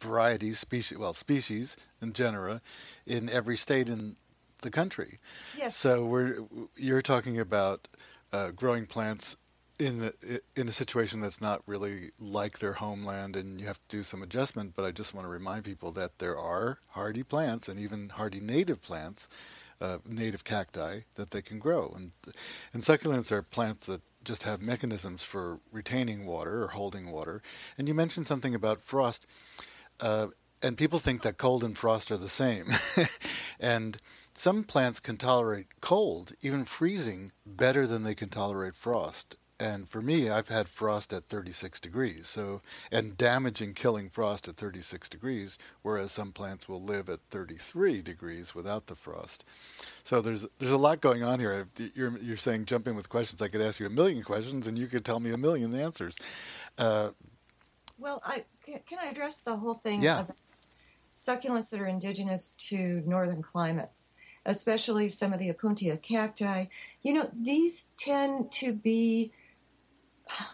varieties, 0.00 0.58
species, 0.58 0.96
well, 0.96 1.12
species 1.12 1.76
and 2.00 2.14
genera, 2.14 2.62
in 3.06 3.28
every 3.28 3.56
state 3.56 3.88
in 3.88 4.16
the 4.60 4.70
country. 4.70 5.18
Yes. 5.56 5.76
So 5.76 6.04
we're 6.04 6.44
you're 6.76 7.02
talking 7.02 7.38
about 7.40 7.86
uh, 8.32 8.50
growing 8.50 8.86
plants 8.86 9.36
in 9.78 10.02
a, 10.02 10.38
in 10.60 10.68
a 10.68 10.72
situation 10.72 11.20
that's 11.20 11.40
not 11.40 11.62
really 11.66 12.10
like 12.18 12.58
their 12.58 12.74
homeland, 12.74 13.36
and 13.36 13.58
you 13.58 13.66
have 13.66 13.80
to 13.88 13.96
do 13.96 14.02
some 14.02 14.22
adjustment. 14.22 14.74
But 14.76 14.84
I 14.84 14.90
just 14.90 15.14
want 15.14 15.24
to 15.24 15.30
remind 15.30 15.64
people 15.64 15.92
that 15.92 16.18
there 16.18 16.38
are 16.38 16.78
hardy 16.88 17.22
plants 17.22 17.68
and 17.68 17.80
even 17.80 18.08
hardy 18.10 18.40
native 18.40 18.82
plants, 18.82 19.28
uh, 19.80 19.98
native 20.06 20.44
cacti 20.44 21.00
that 21.14 21.30
they 21.30 21.42
can 21.42 21.58
grow, 21.58 21.92
and 21.96 22.12
and 22.74 22.82
succulents 22.82 23.32
are 23.32 23.42
plants 23.42 23.86
that 23.86 24.02
just 24.22 24.42
have 24.42 24.60
mechanisms 24.60 25.24
for 25.24 25.58
retaining 25.72 26.26
water 26.26 26.62
or 26.62 26.68
holding 26.68 27.10
water. 27.10 27.42
And 27.78 27.88
you 27.88 27.94
mentioned 27.94 28.26
something 28.26 28.54
about 28.54 28.82
frost. 28.82 29.26
Uh, 29.98 30.28
and 30.62 30.76
people 30.76 30.98
think 30.98 31.22
that 31.22 31.38
cold 31.38 31.64
and 31.64 31.76
frost 31.76 32.10
are 32.10 32.18
the 32.18 32.28
same. 32.28 32.66
and 33.60 33.96
some 34.40 34.64
plants 34.64 35.00
can 35.00 35.18
tolerate 35.18 35.66
cold, 35.82 36.32
even 36.40 36.64
freezing, 36.64 37.30
better 37.44 37.86
than 37.86 38.02
they 38.02 38.14
can 38.14 38.30
tolerate 38.30 38.74
frost. 38.74 39.36
And 39.58 39.86
for 39.86 40.00
me, 40.00 40.30
I've 40.30 40.48
had 40.48 40.66
frost 40.66 41.12
at 41.12 41.28
36 41.28 41.78
degrees, 41.78 42.26
so 42.26 42.62
and 42.90 43.14
damaging, 43.18 43.74
killing 43.74 44.08
frost 44.08 44.48
at 44.48 44.56
36 44.56 45.10
degrees, 45.10 45.58
whereas 45.82 46.10
some 46.12 46.32
plants 46.32 46.66
will 46.70 46.82
live 46.82 47.10
at 47.10 47.20
33 47.30 48.00
degrees 48.00 48.54
without 48.54 48.86
the 48.86 48.94
frost. 48.94 49.44
So 50.04 50.22
there's 50.22 50.46
there's 50.58 50.72
a 50.72 50.78
lot 50.78 51.02
going 51.02 51.22
on 51.22 51.38
here. 51.38 51.68
You're 51.94 52.16
you're 52.16 52.38
saying 52.38 52.64
jump 52.64 52.88
in 52.88 52.96
with 52.96 53.10
questions. 53.10 53.42
I 53.42 53.48
could 53.48 53.60
ask 53.60 53.78
you 53.78 53.84
a 53.84 53.90
million 53.90 54.22
questions, 54.22 54.66
and 54.68 54.78
you 54.78 54.86
could 54.86 55.04
tell 55.04 55.20
me 55.20 55.32
a 55.32 55.36
million 55.36 55.74
answers. 55.74 56.16
Uh, 56.78 57.10
Well, 57.98 58.22
I 58.24 58.46
can, 58.64 58.80
can 58.88 58.98
I 58.98 59.10
address 59.10 59.36
the 59.36 59.56
whole 59.58 59.74
thing 59.74 60.00
Yeah. 60.00 60.24
succulents 61.14 61.68
that 61.68 61.80
are 61.82 61.86
indigenous 61.86 62.54
to 62.70 63.02
northern 63.04 63.42
climates, 63.42 64.08
especially 64.46 65.08
some 65.08 65.32
of 65.32 65.38
the 65.38 65.52
Opuntia 65.52 66.00
cacti. 66.00 66.66
You 67.02 67.14
know, 67.14 67.30
these 67.34 67.86
tend 67.96 68.50
to 68.52 68.72
be 68.72 69.32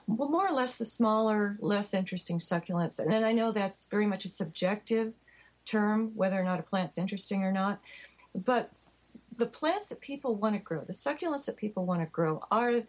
well, 0.06 0.30
more 0.30 0.48
or 0.48 0.52
less 0.52 0.76
the 0.76 0.84
smaller, 0.84 1.58
less 1.60 1.92
interesting 1.92 2.38
succulents. 2.38 2.98
And, 2.98 3.12
and 3.12 3.26
I 3.26 3.32
know 3.32 3.52
that's 3.52 3.84
very 3.84 4.06
much 4.06 4.24
a 4.24 4.28
subjective 4.28 5.12
term, 5.64 6.12
whether 6.14 6.40
or 6.40 6.44
not 6.44 6.60
a 6.60 6.62
plant's 6.62 6.96
interesting 6.96 7.42
or 7.42 7.52
not. 7.52 7.80
But 8.34 8.70
the 9.36 9.46
plants 9.46 9.88
that 9.90 10.00
people 10.00 10.34
want 10.34 10.54
to 10.54 10.60
grow, 10.60 10.82
the 10.82 10.92
succulents 10.92 11.44
that 11.44 11.56
people 11.56 11.84
want 11.84 12.00
to 12.00 12.06
grow, 12.06 12.42
are 12.50 12.82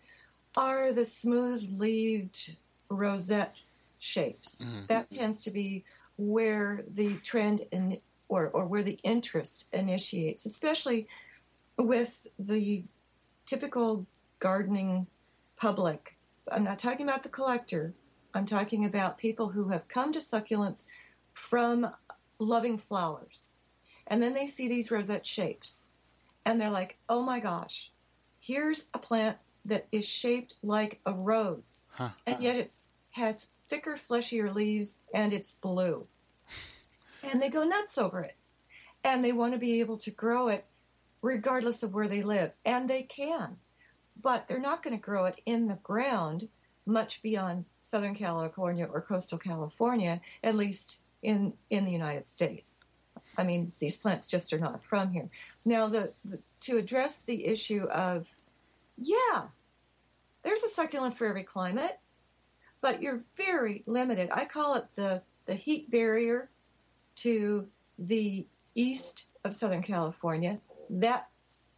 are 0.56 0.92
the 0.92 1.06
smooth-leaved 1.06 2.56
rosette 2.90 3.56
shapes. 4.00 4.58
Mhm. 4.58 4.88
That 4.88 5.10
tends 5.10 5.42
to 5.42 5.52
be 5.52 5.84
where 6.18 6.84
the 6.88 7.18
trend 7.18 7.68
in, 7.72 8.02
or 8.30 8.50
or 8.50 8.66
where 8.66 8.84
the 8.84 9.00
interest 9.04 9.68
initiates, 9.74 10.46
especially 10.46 11.08
with 11.78 12.28
the 12.38 12.84
typical 13.46 14.06
gardening 14.40 15.08
public. 15.56 16.16
I'm 16.52 16.64
not 16.64 16.80
talking 16.80 17.08
about 17.08 17.24
the 17.24 17.30
collector. 17.30 17.94
I'm 18.34 18.46
talking 18.46 18.86
about 18.86 19.18
people 19.18 19.50
who 19.50 19.70
have 19.70 19.88
come 19.88 20.12
to 20.14 20.20
succulents 20.20 20.86
from 21.34 21.92
loving 22.40 22.78
flowers. 22.78 23.50
And 24.06 24.22
then 24.22 24.34
they 24.34 24.48
see 24.48 24.68
these 24.68 24.92
rosette 24.92 25.26
shapes 25.26 25.84
and 26.46 26.62
they're 26.62 26.70
like, 26.70 26.98
oh 27.10 27.22
my 27.24 27.40
gosh, 27.40 27.92
here's 28.40 28.88
a 28.94 29.00
plant 29.00 29.38
that 29.66 29.88
is 29.92 30.08
shaped 30.08 30.56
like 30.64 31.00
a 31.06 31.14
rose. 31.14 31.80
huh. 31.90 32.10
And 32.26 32.42
yet 32.42 32.56
it's 32.56 32.84
has 33.12 33.48
thicker, 33.68 33.98
fleshier 33.98 34.54
leaves 34.54 34.98
and 35.14 35.34
it's 35.34 35.54
blue. 35.54 36.08
And 37.24 37.42
they 37.42 37.50
go 37.50 37.64
nuts 37.64 37.98
over 37.98 38.22
it. 38.22 38.36
And 39.04 39.24
they 39.24 39.32
want 39.32 39.54
to 39.54 39.60
be 39.60 39.80
able 39.80 39.98
to 40.00 40.12
grow 40.12 40.48
it 40.48 40.66
regardless 41.22 41.84
of 41.84 41.94
where 41.94 42.08
they 42.08 42.24
live. 42.24 42.52
And 42.66 42.90
they 42.90 43.04
can. 43.04 43.58
But 44.22 44.48
they're 44.48 44.60
not 44.60 44.84
going 44.84 44.96
to 44.96 45.02
grow 45.02 45.26
it 45.26 45.42
in 45.46 45.68
the 45.68 45.80
ground 45.84 46.50
much 46.86 47.22
beyond 47.22 47.66
Southern 47.82 48.16
California 48.16 48.86
or 48.86 49.02
coastal 49.02 49.38
California, 49.38 50.22
at 50.44 50.56
least 50.56 51.00
in, 51.22 51.54
in 51.70 51.86
the 51.86 51.92
United 51.92 52.28
States. 52.28 52.78
I 53.38 53.44
mean, 53.44 53.72
these 53.80 53.98
plants 53.98 54.26
just 54.26 54.52
are 54.54 54.60
not 54.60 54.84
from 54.84 55.12
here. 55.12 55.30
Now, 55.64 55.88
the, 55.88 56.12
the 56.26 56.40
to 56.62 56.78
address 56.78 57.20
the 57.20 57.46
issue 57.46 57.84
of, 57.84 58.34
yeah, 58.98 59.44
there's 60.44 60.64
a 60.64 60.70
succulent 60.70 61.18
for 61.18 61.28
every 61.28 61.44
climate, 61.44 62.00
but 62.82 63.02
you're 63.02 63.24
very 63.36 63.84
limited. 63.86 64.30
I 64.32 64.46
call 64.46 64.76
it 64.76 64.86
the, 64.96 65.22
the 65.46 65.56
heat 65.56 65.92
barrier 65.92 66.50
to 67.18 67.68
the 68.00 68.48
east 68.74 69.28
of 69.44 69.56
Southern 69.56 69.84
California. 69.84 70.60
That 70.90 71.28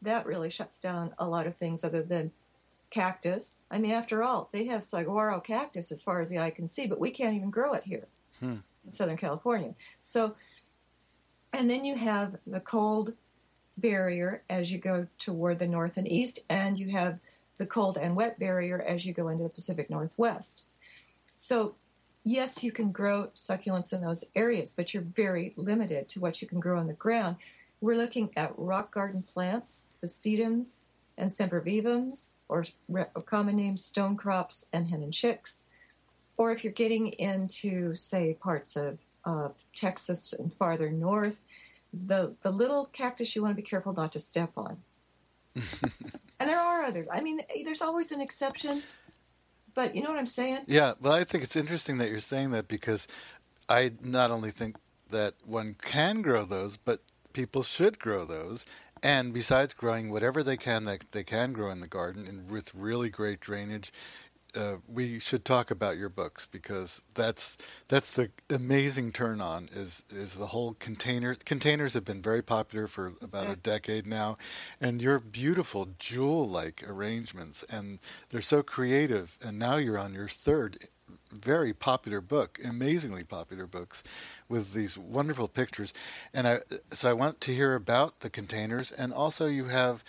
that 0.01 0.25
really 0.25 0.49
shuts 0.49 0.79
down 0.79 1.13
a 1.17 1.27
lot 1.27 1.45
of 1.47 1.55
things 1.55 1.83
other 1.83 2.01
than 2.03 2.31
cactus. 2.89 3.59
I 3.69 3.77
mean, 3.79 3.91
after 3.91 4.23
all, 4.23 4.49
they 4.51 4.65
have 4.65 4.83
saguaro 4.83 5.39
cactus 5.41 5.91
as 5.91 6.01
far 6.01 6.21
as 6.21 6.29
the 6.29 6.39
eye 6.39 6.51
can 6.51 6.67
see, 6.67 6.87
but 6.87 6.99
we 6.99 7.11
can't 7.11 7.35
even 7.35 7.49
grow 7.49 7.73
it 7.73 7.83
here 7.83 8.07
Hmm. 8.39 8.57
in 8.85 8.91
Southern 8.91 9.17
California. 9.17 9.75
So, 10.01 10.35
and 11.53 11.69
then 11.69 11.83
you 11.83 11.95
have 11.95 12.37
the 12.47 12.61
cold 12.61 13.13
barrier 13.77 14.43
as 14.49 14.71
you 14.71 14.77
go 14.77 15.07
toward 15.17 15.59
the 15.59 15.67
north 15.67 15.97
and 15.97 16.07
east, 16.07 16.39
and 16.49 16.79
you 16.79 16.91
have 16.91 17.19
the 17.57 17.65
cold 17.65 17.97
and 17.97 18.15
wet 18.15 18.39
barrier 18.39 18.81
as 18.81 19.05
you 19.05 19.13
go 19.13 19.27
into 19.27 19.43
the 19.43 19.49
Pacific 19.49 19.89
Northwest. 19.89 20.63
So, 21.35 21.75
yes, 22.29 22.63
you 22.63 22.71
can 22.71 22.91
grow 22.91 23.29
succulents 23.35 23.91
in 23.91 24.01
those 24.01 24.23
areas, 24.35 24.73
but 24.75 24.93
you're 24.93 25.03
very 25.03 25.53
limited 25.57 26.07
to 26.09 26.19
what 26.19 26.41
you 26.41 26.47
can 26.47 26.59
grow 26.59 26.79
on 26.79 26.87
the 26.87 26.93
ground. 26.93 27.37
We're 27.81 27.97
looking 27.97 28.29
at 28.37 28.53
rock 28.57 28.93
garden 28.93 29.23
plants, 29.23 29.87
the 30.01 30.07
sedums 30.07 30.77
and 31.17 31.31
sempervivums, 31.31 32.29
or 32.47 32.65
or 32.87 33.21
common 33.25 33.55
names 33.55 33.83
stone 33.83 34.15
crops 34.15 34.67
and 34.71 34.87
hen 34.87 35.01
and 35.01 35.13
chicks. 35.13 35.63
Or 36.37 36.51
if 36.51 36.63
you're 36.63 36.71
getting 36.71 37.07
into, 37.07 37.95
say, 37.95 38.35
parts 38.35 38.75
of, 38.77 38.99
of 39.25 39.55
Texas 39.75 40.31
and 40.31 40.53
farther 40.53 40.89
north, 40.89 41.41
the, 41.91 42.35
the 42.43 42.51
little 42.51 42.85
cactus 42.85 43.35
you 43.35 43.41
want 43.41 43.51
to 43.51 43.61
be 43.61 43.67
careful 43.67 43.91
not 43.91 44.13
to 44.13 44.19
step 44.19 44.51
on. 44.55 44.77
and 45.55 46.49
there 46.49 46.59
are 46.59 46.83
others. 46.83 47.07
I 47.11 47.19
mean, 47.19 47.41
there's 47.65 47.81
always 47.81 48.13
an 48.13 48.21
exception, 48.21 48.83
but 49.75 49.95
you 49.95 50.03
know 50.03 50.09
what 50.09 50.19
I'm 50.19 50.25
saying? 50.25 50.61
Yeah, 50.67 50.93
well, 51.01 51.13
I 51.13 51.23
think 51.23 51.43
it's 51.43 51.55
interesting 51.55 51.97
that 51.99 52.09
you're 52.09 52.19
saying 52.19 52.51
that 52.51 52.67
because 52.67 53.07
I 53.67 53.91
not 54.01 54.31
only 54.31 54.51
think 54.51 54.77
that 55.11 55.33
one 55.45 55.75
can 55.81 56.21
grow 56.21 56.45
those, 56.45 56.77
but 56.77 57.01
people 57.33 57.63
should 57.63 57.99
grow 57.99 58.25
those. 58.25 58.65
And 59.01 59.33
besides 59.33 59.73
growing 59.73 60.09
whatever 60.09 60.43
they 60.43 60.57
can 60.57 60.85
that 60.85 61.05
they 61.11 61.23
can 61.23 61.53
grow 61.53 61.71
in 61.71 61.79
the 61.79 61.87
garden 61.87 62.27
and 62.27 62.49
with 62.49 62.73
really 62.75 63.09
great 63.09 63.39
drainage, 63.39 63.93
uh, 64.55 64.75
we 64.87 65.19
should 65.19 65.45
talk 65.45 65.71
about 65.71 65.97
your 65.97 66.09
books 66.09 66.47
because 66.51 67.01
that's 67.13 67.57
that's 67.87 68.13
the 68.13 68.29
amazing 68.49 69.11
turn 69.11 69.41
on 69.41 69.69
is 69.73 70.03
is 70.09 70.35
the 70.35 70.45
whole 70.45 70.73
container 70.79 71.35
containers 71.45 71.93
have 71.93 72.05
been 72.05 72.21
very 72.21 72.41
popular 72.41 72.87
for 72.87 73.13
about 73.21 73.49
a 73.49 73.55
decade 73.57 74.05
now 74.07 74.37
and 74.81 75.01
your 75.01 75.19
beautiful 75.19 75.87
jewel 75.99 76.47
like 76.47 76.83
arrangements 76.87 77.63
and 77.69 77.99
they're 78.29 78.41
so 78.41 78.63
creative 78.63 79.37
and 79.43 79.57
now 79.57 79.75
you're 79.75 79.99
on 79.99 80.13
your 80.13 80.27
third 80.27 80.77
very 81.31 81.73
popular 81.73 82.21
book 82.21 82.59
amazingly 82.63 83.23
popular 83.23 83.67
books 83.67 84.03
with 84.47 84.73
these 84.73 84.97
wonderful 84.97 85.47
pictures. 85.47 85.93
And 86.33 86.47
I 86.47 86.59
so 86.91 87.09
I 87.09 87.13
want 87.13 87.39
to 87.41 87.53
hear 87.53 87.75
about 87.75 88.19
the 88.19 88.29
containers 88.29 88.91
and 88.91 89.13
also 89.13 89.47
you 89.47 89.65
have 89.65 90.03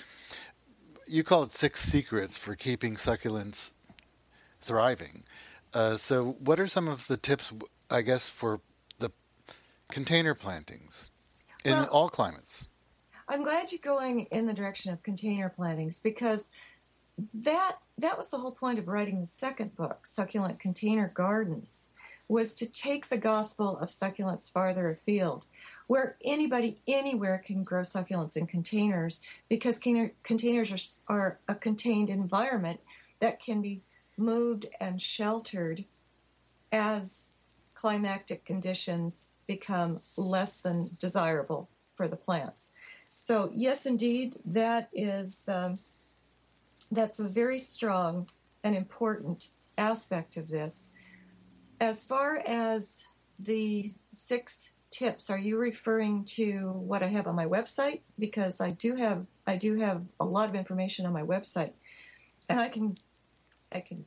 you 1.07 1.25
call 1.25 1.43
it 1.43 1.53
six 1.53 1.83
secrets 1.83 2.37
for 2.37 2.55
keeping 2.55 2.95
succulents 2.95 3.73
thriving. 4.61 5.25
Uh, 5.73 5.97
so, 5.97 6.33
what 6.41 6.59
are 6.59 6.67
some 6.67 6.89
of 6.89 7.07
the 7.07 7.17
tips, 7.17 7.53
I 7.91 8.03
guess, 8.03 8.29
for 8.29 8.61
the 8.99 9.11
container 9.91 10.35
plantings 10.35 11.11
in 11.65 11.73
Well- 11.73 11.87
all 11.87 12.09
climates? 12.09 12.67
I'm 13.29 13.45
glad 13.45 13.71
you're 13.71 13.79
going 13.81 14.23
in 14.33 14.47
the 14.47 14.53
direction 14.53 14.93
of 14.93 15.05
container 15.05 15.49
plantings 15.49 16.01
because 16.01 16.51
that 17.33 17.79
that 17.99 18.19
was 18.19 18.31
the 18.31 18.39
whole 18.39 18.51
point 18.51 18.79
of 18.79 18.89
writing 18.89 19.21
the 19.21 19.27
second 19.27 19.77
book, 19.77 20.07
Succulent 20.07 20.59
Container 20.59 21.09
Gardens, 21.15 21.83
was 22.29 22.55
to 22.55 22.67
take 22.67 23.09
the 23.09 23.19
gospel 23.19 23.79
of 23.79 23.89
succulents 23.89 24.51
farther 24.51 24.91
afield, 24.91 25.47
where 25.87 26.17
anybody 26.25 26.81
anywhere 26.89 27.39
can 27.39 27.63
grow 27.63 27.83
succulents 27.83 28.37
in 28.37 28.47
containers 28.47 29.21
because 29.49 29.79
containers 29.79 30.99
are, 31.09 31.17
are 31.17 31.39
a 31.49 31.55
contained 31.55 32.09
environment 32.09 32.81
that 33.21 33.41
can 33.41 33.61
be 33.61 33.83
moved 34.21 34.67
and 34.81 35.01
sheltered 35.01 35.85
as 36.71 37.29
climatic 37.75 38.45
conditions 38.45 39.31
become 39.47 40.01
less 40.17 40.59
than 40.59 40.97
desirable 41.01 41.69
for 41.95 42.07
the 42.07 42.17
plants. 42.17 42.67
So 43.15 43.51
yes, 43.53 43.87
indeed, 43.87 44.37
that 44.45 44.89
is 44.93 45.49
um, 45.49 45.79
that's 46.91 47.19
a 47.19 47.25
very 47.25 47.59
strong 47.59 48.29
and 48.63 48.77
important 48.77 49.49
aspect 49.77 50.37
of 50.37 50.49
this. 50.49 50.85
As 51.81 52.05
far 52.05 52.43
as 52.47 53.05
the 53.39 53.93
six 54.15 54.71
tips, 54.91 55.31
are 55.31 55.39
you 55.39 55.57
referring 55.57 56.25
to 56.25 56.71
what 56.73 57.03
I 57.03 57.07
have 57.09 57.27
on 57.27 57.35
my 57.35 57.47
website? 57.47 58.01
Because 58.19 58.61
I 58.61 58.71
do 58.71 58.97
have 58.97 59.27
I 59.47 59.57
do 59.57 59.79
have 59.81 60.05
a 60.19 60.25
lot 60.25 60.49
of 60.49 60.55
information 60.55 61.07
on 61.07 61.13
my 61.13 61.23
website, 61.23 61.73
and 62.49 62.61
I 62.61 62.69
can 62.69 62.97
I 63.73 63.81
can 63.81 64.05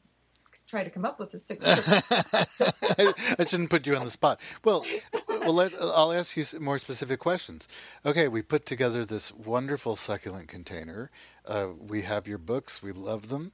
try 0.73 0.83
to 0.83 0.89
come 0.89 1.05
up 1.05 1.19
with 1.19 1.31
a 1.35 1.39
six. 1.49 1.63
I, 1.67 3.13
I 3.37 3.45
shouldn't 3.45 3.69
put 3.69 3.85
you 3.85 3.95
on 3.95 4.05
the 4.05 4.11
spot. 4.11 4.39
Well, 4.63 4.83
well, 5.29 5.53
let, 5.53 5.71
I'll 5.79 6.11
ask 6.13 6.35
you 6.35 6.45
more 6.59 6.79
specific 6.79 7.19
questions. 7.19 7.67
Okay, 8.03 8.27
we 8.27 8.41
put 8.41 8.65
together 8.65 9.05
this 9.05 9.31
wonderful 9.33 9.95
succulent 9.95 10.47
container. 10.47 11.11
Uh, 11.45 11.67
we 11.87 12.01
have 12.01 12.27
your 12.27 12.39
books. 12.39 12.81
We 12.81 12.91
love 12.91 13.29
them. 13.29 13.51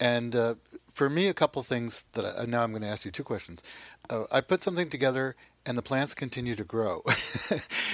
And 0.00 0.34
uh, 0.34 0.54
for 0.94 1.10
me, 1.10 1.28
a 1.28 1.34
couple 1.34 1.62
things 1.62 2.06
that 2.14 2.24
I, 2.24 2.46
now 2.46 2.62
I'm 2.62 2.70
going 2.70 2.82
to 2.82 2.88
ask 2.88 3.04
you 3.04 3.10
two 3.10 3.22
questions. 3.22 3.62
Uh, 4.08 4.24
I 4.32 4.40
put 4.40 4.62
something 4.62 4.88
together, 4.88 5.36
and 5.66 5.76
the 5.76 5.82
plants 5.82 6.14
continue 6.14 6.54
to 6.54 6.64
grow, 6.64 7.02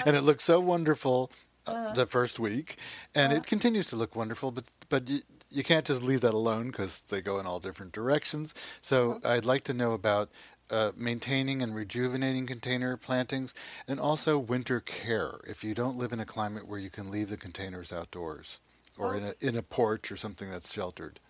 and 0.07 0.17
it 0.17 0.23
looks 0.23 0.45
so 0.45 0.61
wonderful 0.61 1.33
uh, 1.67 1.93
the 1.95 2.07
first 2.07 2.39
week, 2.39 2.77
and 3.17 3.33
it 3.33 3.45
continues 3.45 3.89
to 3.89 3.97
look 3.97 4.15
wonderful. 4.15 4.53
But 4.53 4.65
but 4.89 5.11
you, 5.51 5.63
can't 5.63 5.87
just 5.87 6.03
leave 6.03 6.23
that 6.23 6.35
alone 6.35 6.67
because 6.69 7.03
they 7.09 7.21
go 7.21 7.39
in 7.39 7.47
all 7.47 7.61
different 7.61 7.93
directions. 7.93 8.55
So 8.81 9.13
uh-huh. 9.13 9.33
I'd 9.33 9.45
like 9.45 9.65
to 9.65 9.75
know 9.75 9.93
about 9.93 10.31
uh, 10.71 10.93
maintaining 10.97 11.63
and 11.63 11.75
rejuvenating 11.75 12.47
container 12.47 12.97
plantings, 12.97 13.55
and 13.87 13.99
also 13.99 14.39
winter 14.39 14.81
care. 14.81 15.33
If 15.45 15.65
you 15.65 15.75
don't 15.75 15.97
live 15.97 16.13
in 16.13 16.21
a 16.21 16.27
climate 16.27 16.67
where 16.69 16.79
you 16.79 16.91
can 16.91 17.11
leave 17.11 17.31
the 17.31 17.37
containers 17.37 17.93
outdoors, 17.93 18.61
or 18.99 19.17
in 19.17 19.25
a 19.25 19.35
in 19.41 19.57
a 19.57 19.63
porch 19.63 20.13
or 20.13 20.17
something 20.17 20.51
that's 20.51 20.73
sheltered. 20.73 21.21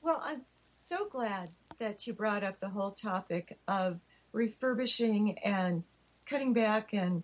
Well, 0.00 0.22
I'm 0.24 0.42
so 0.82 1.08
glad 1.08 1.50
that 1.78 2.06
you 2.06 2.12
brought 2.12 2.44
up 2.44 2.60
the 2.60 2.68
whole 2.68 2.92
topic 2.92 3.58
of 3.68 3.98
refurbishing 4.32 5.38
and 5.40 5.82
cutting 6.26 6.52
back 6.52 6.92
and 6.92 7.22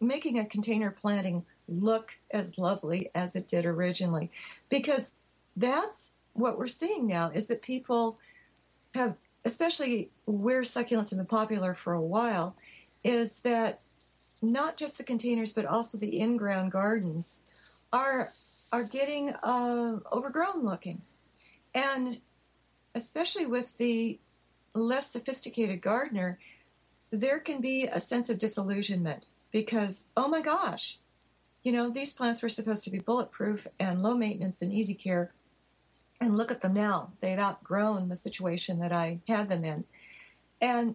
making 0.00 0.38
a 0.38 0.44
container 0.44 0.90
planting 0.90 1.44
look 1.68 2.16
as 2.30 2.58
lovely 2.58 3.10
as 3.14 3.36
it 3.36 3.46
did 3.46 3.64
originally, 3.64 4.30
because 4.68 5.12
that's 5.56 6.10
what 6.32 6.58
we're 6.58 6.68
seeing 6.68 7.06
now 7.06 7.30
is 7.34 7.46
that 7.48 7.62
people 7.62 8.18
have, 8.94 9.16
especially 9.44 10.10
where 10.26 10.62
succulents 10.62 11.10
have 11.10 11.18
been 11.18 11.26
popular 11.26 11.74
for 11.74 11.92
a 11.92 12.02
while, 12.02 12.56
is 13.04 13.40
that 13.40 13.80
not 14.42 14.76
just 14.76 14.98
the 14.98 15.04
containers 15.04 15.52
but 15.52 15.66
also 15.66 15.98
the 15.98 16.18
in-ground 16.18 16.72
gardens 16.72 17.34
are 17.92 18.32
are 18.72 18.84
getting 18.84 19.30
uh, 19.42 19.98
overgrown 20.12 20.64
looking, 20.64 21.02
and 21.74 22.20
especially 22.94 23.44
with 23.44 23.76
the 23.78 24.20
less 24.74 25.10
sophisticated 25.10 25.80
gardener, 25.82 26.38
there 27.10 27.40
can 27.40 27.60
be 27.60 27.88
a 27.88 27.98
sense 27.98 28.30
of 28.30 28.38
disillusionment 28.38 29.26
because 29.50 30.06
oh 30.16 30.28
my 30.28 30.40
gosh, 30.40 30.98
you 31.64 31.72
know 31.72 31.90
these 31.90 32.12
plants 32.12 32.42
were 32.42 32.48
supposed 32.48 32.84
to 32.84 32.90
be 32.90 33.00
bulletproof 33.00 33.66
and 33.80 34.02
low 34.02 34.16
maintenance 34.16 34.62
and 34.62 34.72
easy 34.72 34.94
care 34.94 35.32
and 36.20 36.36
look 36.36 36.50
at 36.50 36.60
them 36.60 36.74
now. 36.74 37.10
They've 37.20 37.38
outgrown 37.38 38.08
the 38.08 38.16
situation 38.16 38.78
that 38.80 38.92
I 38.92 39.20
had 39.26 39.48
them 39.48 39.64
in. 39.64 39.84
And 40.60 40.94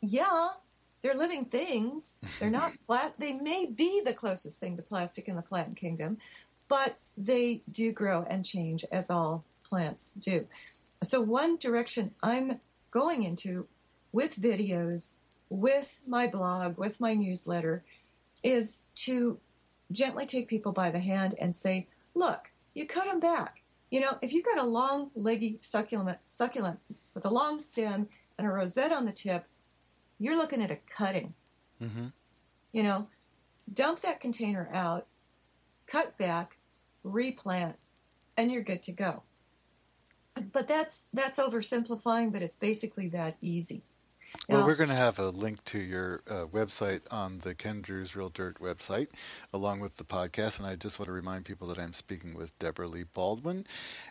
yeah, 0.00 0.48
they're 1.02 1.14
living 1.14 1.46
things. 1.46 2.16
They're 2.38 2.50
not 2.50 2.72
flat. 2.86 3.14
They 3.18 3.32
may 3.32 3.66
be 3.66 4.02
the 4.04 4.12
closest 4.12 4.60
thing 4.60 4.76
to 4.76 4.82
plastic 4.82 5.28
in 5.28 5.36
the 5.36 5.42
plant 5.42 5.76
kingdom, 5.76 6.18
but 6.68 6.96
they 7.16 7.62
do 7.70 7.92
grow 7.92 8.26
and 8.28 8.44
change 8.44 8.84
as 8.92 9.10
all 9.10 9.44
plants 9.68 10.10
do. 10.18 10.46
So, 11.02 11.20
one 11.20 11.56
direction 11.56 12.14
I'm 12.22 12.60
going 12.90 13.22
into 13.22 13.66
with 14.12 14.36
videos, 14.36 15.14
with 15.48 16.00
my 16.06 16.26
blog, 16.26 16.76
with 16.76 17.00
my 17.00 17.14
newsletter, 17.14 17.82
is 18.42 18.80
to 18.94 19.38
gently 19.90 20.26
take 20.26 20.48
people 20.48 20.72
by 20.72 20.90
the 20.90 21.00
hand 21.00 21.34
and 21.40 21.54
say, 21.54 21.86
look, 22.14 22.50
you 22.74 22.86
cut 22.86 23.06
them 23.06 23.20
back. 23.20 23.59
You 23.90 24.00
know, 24.00 24.18
if 24.22 24.32
you've 24.32 24.44
got 24.44 24.58
a 24.58 24.64
long, 24.64 25.10
leggy 25.14 25.58
succulent, 25.62 26.18
succulent 26.26 26.78
with 27.14 27.24
a 27.24 27.30
long 27.30 27.58
stem 27.58 28.08
and 28.38 28.46
a 28.46 28.50
rosette 28.50 28.92
on 28.92 29.04
the 29.04 29.12
tip, 29.12 29.44
you're 30.18 30.36
looking 30.36 30.62
at 30.62 30.70
a 30.70 30.78
cutting. 30.88 31.34
Mm-hmm. 31.82 32.06
You 32.72 32.82
know, 32.82 33.08
dump 33.72 34.00
that 34.02 34.20
container 34.20 34.68
out, 34.72 35.06
cut 35.86 36.16
back, 36.18 36.56
replant, 37.02 37.76
and 38.36 38.52
you're 38.52 38.62
good 38.62 38.82
to 38.84 38.92
go. 38.92 39.22
But 40.52 40.68
that's 40.68 41.02
that's 41.12 41.38
oversimplifying, 41.38 42.32
but 42.32 42.42
it's 42.42 42.56
basically 42.56 43.08
that 43.08 43.36
easy. 43.40 43.82
Well, 44.48 44.66
we're 44.66 44.74
going 44.74 44.90
to 44.90 44.96
have 44.96 45.18
a 45.18 45.30
link 45.30 45.64
to 45.66 45.78
your 45.78 46.22
uh, 46.28 46.46
website 46.46 47.02
on 47.10 47.38
the 47.38 47.54
Ken 47.54 47.82
Druse 47.82 48.16
Real 48.16 48.30
Dirt 48.30 48.58
website, 48.60 49.08
along 49.52 49.80
with 49.80 49.96
the 49.96 50.04
podcast. 50.04 50.58
And 50.58 50.66
I 50.66 50.74
just 50.76 50.98
want 50.98 51.06
to 51.06 51.12
remind 51.12 51.44
people 51.44 51.68
that 51.68 51.78
I'm 51.78 51.92
speaking 51.92 52.34
with 52.34 52.56
Debra 52.58 52.88
Lee 52.88 53.04
Baldwin, 53.14 53.66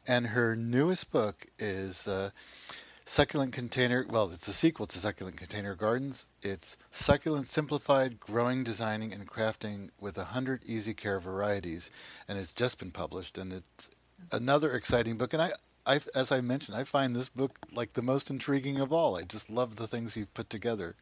and 0.08 0.26
her 0.26 0.56
newest 0.56 1.12
book 1.12 1.46
is 1.58 2.08
uh, 2.08 2.30
Succulent 3.06 3.54
Container. 3.54 4.06
Well, 4.10 4.30
it's 4.32 4.48
a 4.48 4.54
sequel 4.54 4.86
to 4.86 5.00
Succulent 5.00 5.38
Container 5.38 5.76
Gardens. 5.76 6.28
It's 6.42 6.78
Succulent 6.92 7.50
Simplified 7.50 8.20
Growing, 8.20 8.64
Designing, 8.64 9.14
and 9.14 9.28
Crafting 9.28 9.90
with 10.00 10.18
a 10.20 10.24
hundred 10.24 10.64
Easy 10.66 10.94
Care 10.94 11.20
Varieties, 11.20 11.92
and 12.28 12.38
it's 12.38 12.54
just 12.54 12.78
been 12.78 12.92
published. 12.92 13.38
And 13.38 13.52
it's 13.52 13.90
another 14.32 14.74
exciting 14.74 15.18
book. 15.18 15.34
And 15.34 15.42
I 15.42 15.54
I, 15.90 16.00
as 16.14 16.32
I 16.32 16.42
mentioned, 16.42 16.78
I 16.78 16.84
find 16.84 17.16
this 17.16 17.30
book 17.30 17.58
like 17.74 17.94
the 17.94 18.04
most 18.04 18.30
intriguing 18.30 18.80
of 18.80 18.94
all. 18.94 19.18
I 19.18 19.24
just 19.24 19.50
love 19.50 19.76
the 19.76 19.88
things 19.88 20.16
you've 20.16 20.34
put 20.36 20.48
together. 20.48 20.96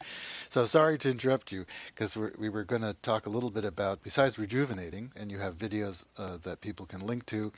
So 0.50 0.66
sorry 0.66 0.98
to 1.00 1.12
interrupt 1.12 1.52
you 1.52 1.66
because 1.88 2.16
we 2.16 2.48
were 2.48 2.64
going 2.64 2.84
to 2.84 2.94
talk 3.02 3.26
a 3.26 3.30
little 3.30 3.52
bit 3.52 3.66
about, 3.66 4.02
besides 4.02 4.40
rejuvenating, 4.40 5.12
and 5.18 5.30
you 5.30 5.40
have 5.40 5.58
videos 5.58 6.06
uh, 6.18 6.38
that 6.44 6.62
people 6.62 6.86
can 6.86 7.02
link 7.02 7.26
to, 7.26 7.52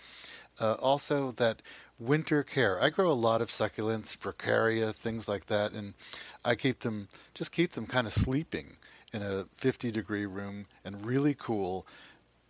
uh, 0.59 0.73
also 0.79 1.31
that 1.33 1.61
winter 1.99 2.41
care. 2.41 2.81
I 2.81 2.89
grow 2.89 3.11
a 3.11 3.23
lot 3.27 3.43
of 3.43 3.49
succulents, 3.49 4.17
Furcraea, 4.17 4.95
things 4.95 5.27
like 5.27 5.45
that, 5.45 5.73
and 5.73 5.93
I 6.43 6.55
keep 6.55 6.79
them, 6.79 7.07
just 7.35 7.51
keep 7.51 7.73
them 7.73 7.85
kind 7.85 8.07
of 8.07 8.13
sleeping 8.13 8.75
in 9.13 9.21
a 9.21 9.45
50 9.55 9.91
degree 9.91 10.25
room 10.25 10.65
and 10.83 11.05
really 11.05 11.35
cool 11.35 11.85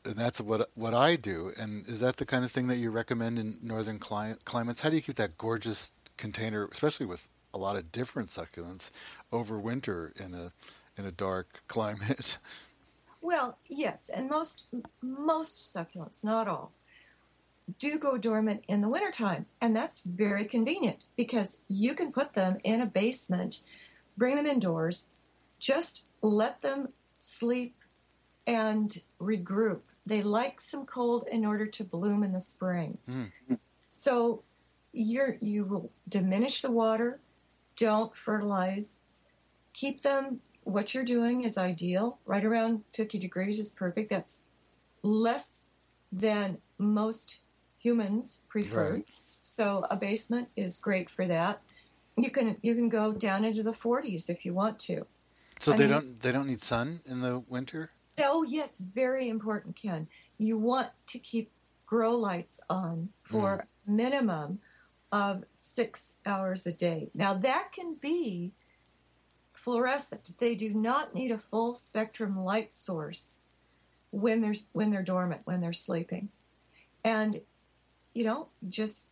and 0.05 0.15
that's 0.15 0.41
what 0.41 0.69
what 0.75 0.93
I 0.93 1.15
do. 1.15 1.51
And 1.57 1.87
is 1.87 1.99
that 1.99 2.17
the 2.17 2.25
kind 2.25 2.43
of 2.43 2.51
thing 2.51 2.67
that 2.67 2.77
you 2.77 2.89
recommend 2.91 3.39
in 3.39 3.57
northern 3.61 3.99
cli- 3.99 4.35
climates? 4.45 4.79
How 4.79 4.89
do 4.89 4.95
you 4.95 5.01
keep 5.01 5.15
that 5.15 5.37
gorgeous 5.37 5.91
container, 6.17 6.67
especially 6.71 7.05
with 7.05 7.27
a 7.53 7.57
lot 7.57 7.75
of 7.75 7.91
different 7.91 8.29
succulents, 8.29 8.91
over 9.31 9.59
winter 9.59 10.13
in 10.23 10.33
a 10.33 10.51
in 10.97 11.05
a 11.05 11.11
dark 11.11 11.61
climate? 11.67 12.37
Well, 13.21 13.57
yes, 13.67 14.09
and 14.13 14.29
most 14.29 14.67
most 15.01 15.75
succulents, 15.75 16.23
not 16.23 16.47
all, 16.47 16.71
do 17.77 17.99
go 17.99 18.17
dormant 18.17 18.63
in 18.67 18.81
the 18.81 18.89
wintertime, 18.89 19.45
and 19.59 19.75
that's 19.75 20.01
very 20.01 20.45
convenient 20.45 21.05
because 21.17 21.59
you 21.67 21.93
can 21.93 22.11
put 22.11 22.33
them 22.33 22.57
in 22.63 22.81
a 22.81 22.85
basement, 22.85 23.61
bring 24.17 24.37
them 24.37 24.45
indoors, 24.45 25.07
just 25.59 26.03
let 26.21 26.61
them 26.61 26.89
sleep 27.17 27.75
and 28.49 29.01
regroup 29.21 29.81
they 30.09 30.23
like 30.23 30.59
some 30.59 30.87
cold 30.87 31.27
in 31.31 31.45
order 31.45 31.67
to 31.67 31.83
bloom 31.83 32.23
in 32.23 32.33
the 32.33 32.41
spring. 32.41 32.97
Mm. 33.07 33.31
So 33.89 34.41
you're, 34.91 35.37
you 35.39 35.65
will 35.65 35.91
diminish 36.07 36.63
the 36.63 36.71
water, 36.71 37.19
don't 37.75 38.15
fertilize, 38.15 38.99
keep 39.73 40.01
them. 40.01 40.39
What 40.63 40.95
you're 40.95 41.05
doing 41.05 41.43
is 41.43 41.57
ideal. 41.59 42.17
Right 42.25 42.43
around 42.43 42.83
50 42.93 43.19
degrees 43.19 43.59
is 43.59 43.69
perfect. 43.69 44.09
That's 44.09 44.39
less 45.03 45.59
than 46.11 46.57
most 46.79 47.41
humans 47.77 48.39
prefer. 48.49 48.93
Right. 48.93 49.07
So 49.43 49.85
a 49.91 49.95
basement 49.95 50.49
is 50.55 50.77
great 50.77 51.09
for 51.09 51.27
that. 51.27 51.61
You 52.17 52.31
can 52.31 52.57
you 52.61 52.75
can 52.75 52.89
go 52.89 53.13
down 53.13 53.45
into 53.45 53.63
the 53.63 53.71
40s 53.71 54.29
if 54.29 54.43
you 54.45 54.53
want 54.53 54.79
to. 54.79 55.05
So 55.59 55.73
I 55.73 55.77
they 55.77 55.83
mean, 55.83 55.91
don't 55.91 56.21
they 56.21 56.31
don't 56.31 56.47
need 56.47 56.63
sun 56.63 56.99
in 57.05 57.21
the 57.21 57.43
winter? 57.47 57.91
Oh, 58.23 58.43
yes, 58.43 58.77
very 58.77 59.29
important, 59.29 59.75
Ken. 59.75 60.07
You 60.37 60.57
want 60.57 60.89
to 61.07 61.19
keep 61.19 61.51
grow 61.85 62.15
lights 62.15 62.59
on 62.69 63.09
for 63.23 63.65
mm. 63.87 63.93
minimum 63.93 64.59
of 65.11 65.43
six 65.53 66.13
hours 66.25 66.67
a 66.67 66.71
day. 66.71 67.09
Now, 67.13 67.33
that 67.33 67.71
can 67.73 67.95
be 67.95 68.53
fluorescent. 69.53 70.37
They 70.37 70.55
do 70.55 70.73
not 70.73 71.15
need 71.15 71.31
a 71.31 71.37
full 71.37 71.73
spectrum 71.73 72.37
light 72.37 72.73
source 72.73 73.39
when 74.11 74.41
they're 74.41 74.55
when 74.71 74.91
they're 74.91 75.03
dormant, 75.03 75.41
when 75.45 75.61
they're 75.61 75.73
sleeping. 75.73 76.29
And 77.03 77.41
you 78.13 78.23
know, 78.23 78.47
just 78.69 79.07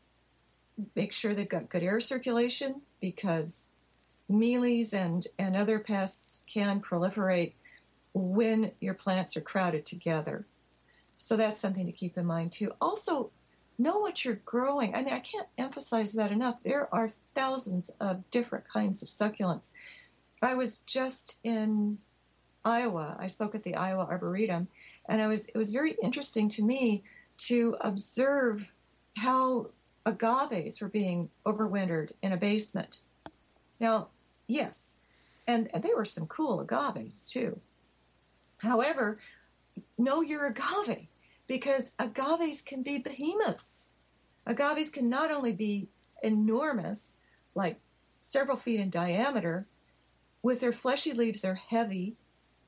make 0.96 1.12
sure 1.12 1.34
they've 1.34 1.48
got 1.48 1.70
good 1.70 1.84
air 1.84 2.00
circulation 2.00 2.82
because 3.02 3.70
mealies 4.30 4.94
and, 4.94 5.28
and 5.40 5.56
other 5.56 5.80
pests 5.80 6.44
can 6.52 6.82
proliferate 6.82 7.54
when 8.18 8.72
your 8.80 8.94
plants 8.94 9.38
are 9.38 9.42
crowded 9.42 9.86
together. 9.86 10.46
So 11.18 11.36
that's 11.36 11.60
something 11.60 11.86
to 11.86 11.92
keep 11.92 12.18
in 12.18 12.26
mind 12.26 12.52
too. 12.52 12.72
Also, 12.82 13.32
know 13.78 14.00
what 14.00 14.26
you're 14.26 14.42
growing. 14.46 14.96
I 14.96 15.04
mean, 15.04 15.14
I 15.14 15.20
can't 15.20 15.48
emphasize 15.58 16.14
that 16.14 16.32
enough. 16.32 16.58
There 16.64 16.94
are 16.94 17.12
thousands 17.36 17.90
of 18.00 18.30
different 18.32 18.68
kinds 18.68 19.02
of 19.02 19.08
succulents. 19.08 19.70
I 20.42 20.56
was 20.56 20.80
just 20.82 21.40
in 21.44 22.00
Iowa. 22.66 23.16
I 23.20 23.28
spoke 23.28 23.56
at 23.56 23.64
the 23.64 23.76
Iowa 23.76 24.08
Arboretum, 24.10 24.68
and 25.08 25.22
I 25.22 25.28
was 25.28 25.46
it 25.48 25.58
was 25.58 25.72
very 25.72 25.96
interesting 26.02 26.50
to 26.50 26.64
me 26.64 27.04
to 27.40 27.78
observe 27.82 28.72
how 29.18 29.70
agaves 30.06 30.82
were 30.82 30.90
being 30.90 31.30
overwintered 31.46 32.12
in 32.22 32.32
a 32.32 32.38
basement. 32.38 33.00
Now, 33.80 34.10
yes, 34.48 34.98
and, 35.48 35.70
and 35.74 35.84
they 35.84 35.94
were 35.96 36.06
some 36.06 36.28
cool 36.28 36.60
agaves 36.60 37.28
too. 37.28 37.60
However, 38.58 39.20
know 39.98 40.22
your 40.22 40.46
agave 40.46 41.08
because 41.48 41.94
agaves 42.00 42.62
can 42.62 42.84
be 42.84 42.98
behemoths. 42.98 43.90
Agaves 44.46 44.92
can 44.92 45.10
not 45.10 45.32
only 45.32 45.54
be 45.54 45.90
enormous, 46.24 47.14
like 47.56 47.80
several 48.22 48.58
feet 48.58 48.80
in 48.80 48.90
diameter, 48.90 49.68
with 50.42 50.60
their 50.60 50.74
fleshy 50.74 51.14
leaves, 51.14 51.42
they're 51.42 51.56
heavy, 51.56 52.16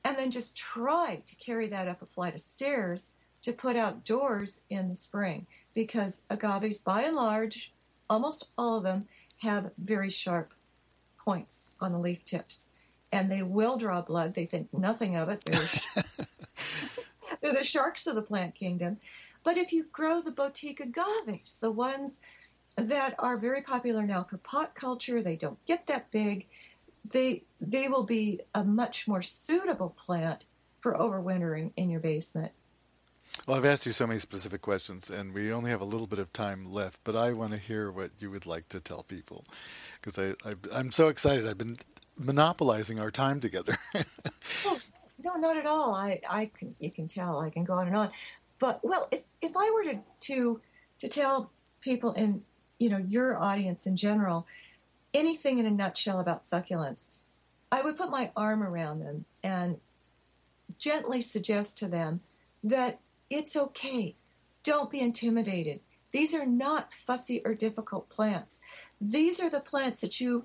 and 0.04 0.16
then 0.16 0.30
just 0.30 0.56
try 0.56 1.22
to 1.26 1.36
carry 1.36 1.68
that 1.68 1.88
up 1.88 2.02
a 2.02 2.06
flight 2.06 2.34
of 2.34 2.40
stairs 2.40 3.10
to 3.42 3.52
put 3.52 3.76
outdoors 3.76 4.62
in 4.68 4.88
the 4.88 4.94
spring 4.94 5.46
because 5.74 6.22
agaves, 6.30 6.78
by 6.78 7.02
and 7.02 7.16
large, 7.16 7.72
almost 8.08 8.48
all 8.56 8.76
of 8.76 8.82
them 8.82 9.06
have 9.38 9.70
very 9.78 10.10
sharp 10.10 10.52
points 11.18 11.68
on 11.80 11.92
the 11.92 11.98
leaf 11.98 12.24
tips. 12.24 12.69
And 13.12 13.30
they 13.30 13.42
will 13.42 13.76
draw 13.76 14.02
blood. 14.02 14.34
They 14.34 14.46
think 14.46 14.72
nothing 14.72 15.16
of 15.16 15.28
it. 15.28 15.44
They're, 15.44 15.66
sharks. 15.66 16.20
They're 17.40 17.54
the 17.54 17.64
sharks 17.64 18.06
of 18.06 18.14
the 18.14 18.22
plant 18.22 18.54
kingdom. 18.54 18.98
But 19.42 19.56
if 19.56 19.72
you 19.72 19.84
grow 19.90 20.20
the 20.20 20.30
boutique 20.30 20.80
agaves, 20.80 21.56
the 21.60 21.70
ones 21.72 22.18
that 22.76 23.14
are 23.18 23.36
very 23.36 23.62
popular 23.62 24.02
now 24.06 24.24
for 24.24 24.36
pot 24.38 24.74
culture, 24.74 25.22
they 25.22 25.36
don't 25.36 25.64
get 25.66 25.86
that 25.86 26.10
big. 26.10 26.46
They 27.10 27.42
they 27.60 27.88
will 27.88 28.04
be 28.04 28.40
a 28.54 28.64
much 28.64 29.08
more 29.08 29.22
suitable 29.22 29.90
plant 29.90 30.44
for 30.80 30.94
overwintering 30.94 31.72
in 31.76 31.90
your 31.90 32.00
basement. 32.00 32.52
Well, 33.46 33.56
I've 33.56 33.64
asked 33.64 33.86
you 33.86 33.92
so 33.92 34.06
many 34.06 34.18
specific 34.18 34.60
questions, 34.60 35.10
and 35.10 35.32
we 35.32 35.52
only 35.52 35.70
have 35.70 35.80
a 35.80 35.84
little 35.84 36.06
bit 36.06 36.18
of 36.18 36.32
time 36.32 36.70
left, 36.72 36.98
but 37.04 37.14
I 37.16 37.32
want 37.32 37.52
to 37.52 37.58
hear 37.58 37.90
what 37.92 38.10
you 38.18 38.30
would 38.30 38.44
like 38.44 38.68
to 38.70 38.80
tell 38.80 39.04
people 39.04 39.44
because 40.00 40.36
I, 40.44 40.50
I, 40.74 40.78
am 40.78 40.90
so 40.90 41.08
excited. 41.08 41.46
I've 41.46 41.58
been 41.58 41.76
monopolizing 42.20 43.00
our 43.00 43.10
time 43.10 43.40
together. 43.40 43.76
no, 45.24 45.34
not 45.36 45.56
at 45.56 45.66
all. 45.66 45.94
I, 45.94 46.20
I 46.28 46.50
can, 46.56 46.74
you 46.78 46.90
can 46.90 47.08
tell. 47.08 47.40
I 47.40 47.50
can 47.50 47.64
go 47.64 47.74
on 47.74 47.86
and 47.86 47.96
on. 47.96 48.10
But 48.58 48.80
well, 48.82 49.08
if, 49.10 49.22
if 49.40 49.56
I 49.56 49.70
were 49.70 49.92
to, 49.92 50.00
to 50.20 50.60
to 51.00 51.08
tell 51.08 51.50
people 51.80 52.12
in 52.12 52.42
you 52.78 52.90
know 52.90 52.98
your 52.98 53.42
audience 53.42 53.86
in 53.86 53.96
general 53.96 54.46
anything 55.12 55.58
in 55.58 55.66
a 55.66 55.70
nutshell 55.70 56.20
about 56.20 56.42
succulents, 56.42 57.08
I 57.72 57.82
would 57.82 57.96
put 57.96 58.10
my 58.10 58.30
arm 58.36 58.62
around 58.62 59.00
them 59.00 59.24
and 59.42 59.78
gently 60.78 61.20
suggest 61.20 61.78
to 61.78 61.88
them 61.88 62.20
that 62.62 63.00
it's 63.28 63.56
okay. 63.56 64.14
Don't 64.62 64.90
be 64.90 65.00
intimidated. 65.00 65.80
These 66.12 66.34
are 66.34 66.46
not 66.46 66.92
fussy 66.92 67.40
or 67.44 67.54
difficult 67.54 68.08
plants. 68.08 68.60
These 69.00 69.40
are 69.40 69.50
the 69.50 69.60
plants 69.60 70.00
that 70.00 70.20
you 70.20 70.44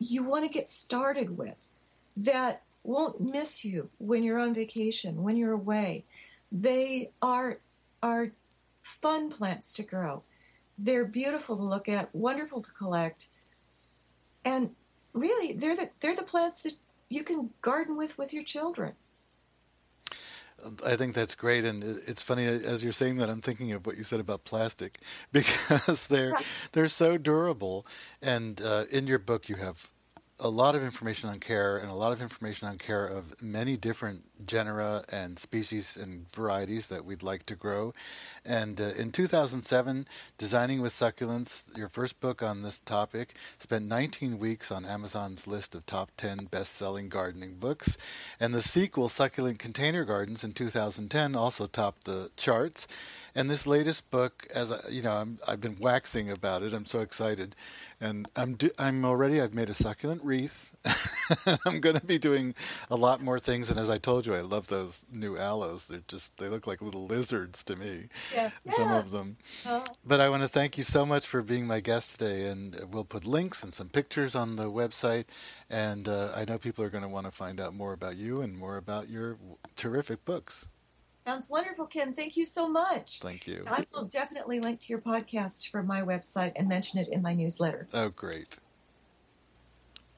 you 0.00 0.24
want 0.24 0.44
to 0.44 0.52
get 0.52 0.68
started 0.68 1.36
with 1.36 1.68
that 2.16 2.62
won't 2.82 3.20
miss 3.20 3.64
you 3.64 3.90
when 3.98 4.24
you're 4.24 4.38
on 4.38 4.54
vacation, 4.54 5.22
when 5.22 5.36
you're 5.36 5.52
away. 5.52 6.04
They 6.50 7.12
are 7.22 7.60
are 8.02 8.32
fun 8.82 9.30
plants 9.30 9.72
to 9.74 9.82
grow. 9.82 10.22
They're 10.78 11.04
beautiful 11.04 11.56
to 11.56 11.62
look 11.62 11.88
at, 11.88 12.14
wonderful 12.14 12.62
to 12.62 12.72
collect. 12.72 13.28
And 14.44 14.70
really, 15.12 15.52
they're 15.52 15.76
the 15.76 15.90
they're 16.00 16.16
the 16.16 16.22
plants 16.22 16.62
that 16.62 16.74
you 17.10 17.22
can 17.22 17.50
garden 17.60 17.96
with 17.96 18.16
with 18.16 18.32
your 18.32 18.42
children. 18.42 18.94
I 20.84 20.96
think 20.96 21.14
that's 21.14 21.34
great, 21.34 21.64
and 21.64 21.82
it's 21.82 22.22
funny 22.22 22.46
as 22.46 22.82
you're 22.82 22.92
saying 22.92 23.16
that 23.18 23.30
I'm 23.30 23.40
thinking 23.40 23.72
of 23.72 23.86
what 23.86 23.96
you 23.96 24.02
said 24.04 24.20
about 24.20 24.44
plastic 24.44 25.00
because 25.32 26.06
they're 26.06 26.34
they're 26.72 26.88
so 26.88 27.16
durable. 27.18 27.86
And 28.22 28.60
uh, 28.60 28.84
in 28.90 29.06
your 29.06 29.18
book, 29.18 29.48
you 29.48 29.56
have 29.56 29.90
a 30.40 30.48
lot 30.48 30.74
of 30.74 30.82
information 30.82 31.28
on 31.28 31.38
care 31.38 31.78
and 31.78 31.90
a 31.90 31.94
lot 31.94 32.12
of 32.12 32.22
information 32.22 32.68
on 32.68 32.78
care 32.78 33.06
of 33.06 33.42
many 33.42 33.76
different 33.76 34.22
genera 34.46 35.04
and 35.10 35.38
species 35.38 35.96
and 35.96 36.30
varieties 36.32 36.86
that 36.88 37.04
we'd 37.04 37.22
like 37.22 37.44
to 37.46 37.54
grow. 37.54 37.92
And 38.44 38.80
uh, 38.80 38.84
in 38.98 39.12
2007, 39.12 40.06
Designing 40.38 40.80
with 40.80 40.92
Succulents, 40.92 41.64
your 41.76 41.88
first 41.88 42.18
book 42.20 42.42
on 42.42 42.62
this 42.62 42.80
topic, 42.80 43.34
spent 43.58 43.86
19 43.86 44.38
weeks 44.38 44.72
on 44.72 44.86
Amazon's 44.86 45.46
list 45.46 45.74
of 45.74 45.84
top 45.84 46.10
10 46.16 46.46
best 46.46 46.74
selling 46.76 47.08
gardening 47.08 47.56
books. 47.56 47.98
And 48.40 48.54
the 48.54 48.62
sequel, 48.62 49.08
Succulent 49.08 49.58
Container 49.58 50.04
Gardens, 50.04 50.44
in 50.44 50.54
2010, 50.54 51.34
also 51.34 51.66
topped 51.66 52.04
the 52.04 52.30
charts. 52.36 52.88
And 53.34 53.48
this 53.48 53.66
latest 53.66 54.10
book, 54.10 54.46
as 54.52 54.72
I, 54.72 54.80
you 54.88 55.02
know, 55.02 55.12
I'm, 55.12 55.38
I've 55.46 55.60
been 55.60 55.76
waxing 55.78 56.30
about 56.30 56.62
it. 56.62 56.74
I'm 56.74 56.86
so 56.86 57.00
excited, 57.00 57.54
and 58.00 58.28
I'm 58.34 58.54
do, 58.54 58.70
I'm 58.78 59.04
already. 59.04 59.40
I've 59.40 59.54
made 59.54 59.68
a 59.68 59.74
succulent 59.74 60.24
wreath. 60.24 60.74
I'm 61.66 61.80
going 61.80 61.98
to 61.98 62.04
be 62.04 62.18
doing 62.18 62.54
a 62.90 62.96
lot 62.96 63.22
more 63.22 63.38
things. 63.38 63.70
And 63.70 63.78
as 63.78 63.90
I 63.90 63.98
told 63.98 64.26
you, 64.26 64.34
I 64.34 64.40
love 64.40 64.66
those 64.68 65.04
new 65.12 65.36
aloes. 65.36 65.86
They're 65.86 66.02
just 66.08 66.36
they 66.38 66.48
look 66.48 66.66
like 66.66 66.80
little 66.80 67.06
lizards 67.06 67.62
to 67.64 67.76
me. 67.76 68.08
Yeah. 68.34 68.50
Some 68.70 68.88
yeah. 68.88 68.98
of 68.98 69.10
them. 69.10 69.36
But 70.04 70.20
I 70.20 70.30
want 70.30 70.42
to 70.42 70.48
thank 70.48 70.78
you 70.78 70.84
so 70.84 71.04
much 71.04 71.26
for 71.26 71.42
being 71.42 71.66
my 71.66 71.80
guest 71.80 72.18
today, 72.18 72.46
and 72.46 72.78
we'll 72.90 73.04
put 73.04 73.26
links 73.26 73.62
and 73.62 73.74
some 73.74 73.88
pictures 73.88 74.34
on 74.34 74.56
the 74.56 74.70
website. 74.70 75.26
And 75.68 76.08
uh, 76.08 76.32
I 76.34 76.44
know 76.46 76.58
people 76.58 76.84
are 76.84 76.90
going 76.90 77.04
to 77.04 77.08
want 77.08 77.26
to 77.26 77.32
find 77.32 77.60
out 77.60 77.74
more 77.74 77.92
about 77.92 78.16
you 78.16 78.40
and 78.40 78.56
more 78.56 78.78
about 78.78 79.08
your 79.08 79.36
terrific 79.76 80.24
books. 80.24 80.66
Sounds 81.26 81.48
wonderful, 81.48 81.86
Ken. 81.86 82.14
Thank 82.14 82.36
you 82.36 82.46
so 82.46 82.68
much. 82.68 83.20
Thank 83.20 83.46
you. 83.46 83.64
I 83.66 83.84
will 83.92 84.04
definitely 84.04 84.58
link 84.58 84.80
to 84.80 84.88
your 84.88 85.00
podcast 85.00 85.68
from 85.68 85.86
my 85.86 86.00
website 86.00 86.52
and 86.56 86.68
mention 86.68 86.98
it 86.98 87.08
in 87.08 87.22
my 87.22 87.34
newsletter. 87.34 87.88
Oh, 87.92 88.08
great. 88.08 88.58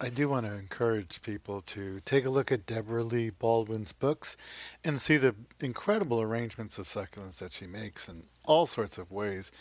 I 0.01 0.09
do 0.09 0.29
want 0.29 0.47
to 0.47 0.53
encourage 0.53 1.23
people 1.23 1.63
to 1.63 2.01
take 2.05 2.25
a 2.25 2.31
look 2.31 2.51
at 2.51 2.67
Debra 2.67 3.05
Lee 3.05 3.31
Baldwin's 3.31 3.93
books 3.93 4.37
and 4.83 5.01
see 5.01 5.17
the 5.17 5.33
incredible 5.61 6.21
arrangements 6.21 6.79
of 6.79 6.89
succulents 6.89 7.39
that 7.39 7.53
she 7.53 7.69
makes 7.69 8.09
in 8.09 8.25
all 8.45 8.67
sorts 8.67 8.99
of 8.99 9.13
ways. 9.13 9.53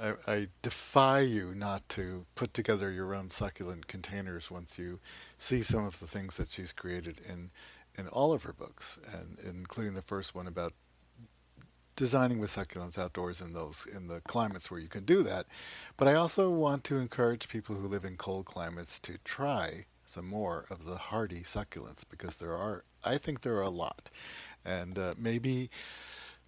I, 0.00 0.14
I, 0.26 0.48
defy 0.62 1.20
you 1.20 1.54
not 1.54 1.88
to 1.90 2.26
put 2.34 2.52
together 2.54 2.90
your 2.90 3.14
own 3.14 3.30
succulent 3.30 3.86
containers 3.86 4.50
once 4.50 4.76
you 4.80 4.98
see 5.38 5.62
some 5.62 5.84
of 5.84 6.00
the 6.00 6.08
things 6.08 6.36
that 6.38 6.48
she's 6.48 6.72
created 6.72 7.20
in 7.28 7.50
in 7.96 8.08
all 8.08 8.32
of 8.32 8.42
her 8.42 8.52
books, 8.52 8.98
and 9.12 9.38
including 9.44 9.94
the 9.94 10.02
first 10.02 10.34
one 10.34 10.48
about 10.48 10.72
designing 11.96 12.38
with 12.38 12.54
succulents 12.54 12.98
outdoors 12.98 13.40
in 13.40 13.52
those 13.52 13.86
in 13.94 14.06
the 14.06 14.20
climates 14.22 14.70
where 14.70 14.80
you 14.80 14.88
can 14.88 15.04
do 15.04 15.22
that. 15.22 15.46
But 15.96 16.08
I 16.08 16.14
also 16.14 16.50
want 16.50 16.84
to 16.84 16.96
encourage 16.96 17.48
people 17.48 17.76
who 17.76 17.88
live 17.88 18.04
in 18.04 18.16
cold 18.16 18.46
climates 18.46 18.98
to 19.00 19.18
try 19.24 19.86
some 20.04 20.26
more 20.26 20.66
of 20.70 20.84
the 20.84 20.96
hardy 20.96 21.42
succulents 21.42 22.04
because 22.08 22.36
there 22.36 22.54
are 22.54 22.84
I 23.04 23.18
think 23.18 23.40
there 23.40 23.56
are 23.56 23.62
a 23.62 23.70
lot, 23.70 24.10
and 24.64 24.98
uh, 24.98 25.14
maybe 25.16 25.70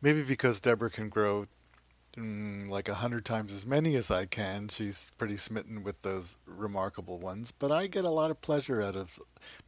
maybe 0.03 0.23
because 0.23 0.61
Debra 0.61 0.91
can 0.91 1.09
grow 1.09 1.47
mm, 2.17 2.69
like 2.69 2.89
a 2.89 2.95
hundred 2.95 3.25
times 3.25 3.53
as 3.53 3.67
many 3.67 3.97
as 3.97 4.11
I 4.11 4.27
can, 4.27 4.69
she's 4.69 5.11
pretty 5.19 5.37
smitten 5.37 5.83
with 5.83 6.01
those 6.03 6.39
remarkable 6.47 7.19
ones. 7.19 7.53
But 7.53 7.73
I 7.73 7.87
get 7.87 8.05
a 8.05 8.11
lot 8.11 8.31
of 8.31 8.41
pleasure 8.41 8.83
out 8.83 8.97
of 8.97 9.19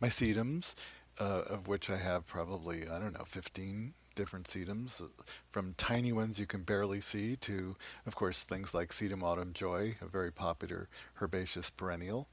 my 0.01 0.09
sedums, 0.09 0.75
uh, 1.19 1.43
of 1.47 1.69
which 1.69 1.91
I 1.91 1.97
have 1.97 2.27
probably 2.27 2.89
I 2.89 2.99
don't 2.99 3.15
know 3.15 3.25
15 3.25 3.95
different 4.19 4.49
sedums, 4.49 5.01
uh, 5.01 5.07
from 5.53 5.75
tiny 5.79 6.13
ones 6.13 6.41
you 6.41 6.47
can 6.47 6.65
barely 6.65 7.01
see 7.01 7.37
to, 7.37 7.77
of 8.05 8.17
course, 8.17 8.43
things 8.43 8.75
like 8.75 8.91
sedum 8.91 9.23
autumn 9.23 9.53
joy, 9.53 9.95
a 10.01 10.07
very 10.07 10.33
popular 10.33 10.89
herbaceous 11.23 11.71
perennial, 11.71 12.27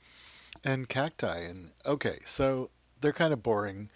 and 0.64 0.90
cacti. 0.90 1.42
And 1.42 1.70
okay, 1.86 2.18
so 2.26 2.72
they're 3.02 3.14
kind 3.14 3.34
of 3.34 3.44
boring, 3.44 3.88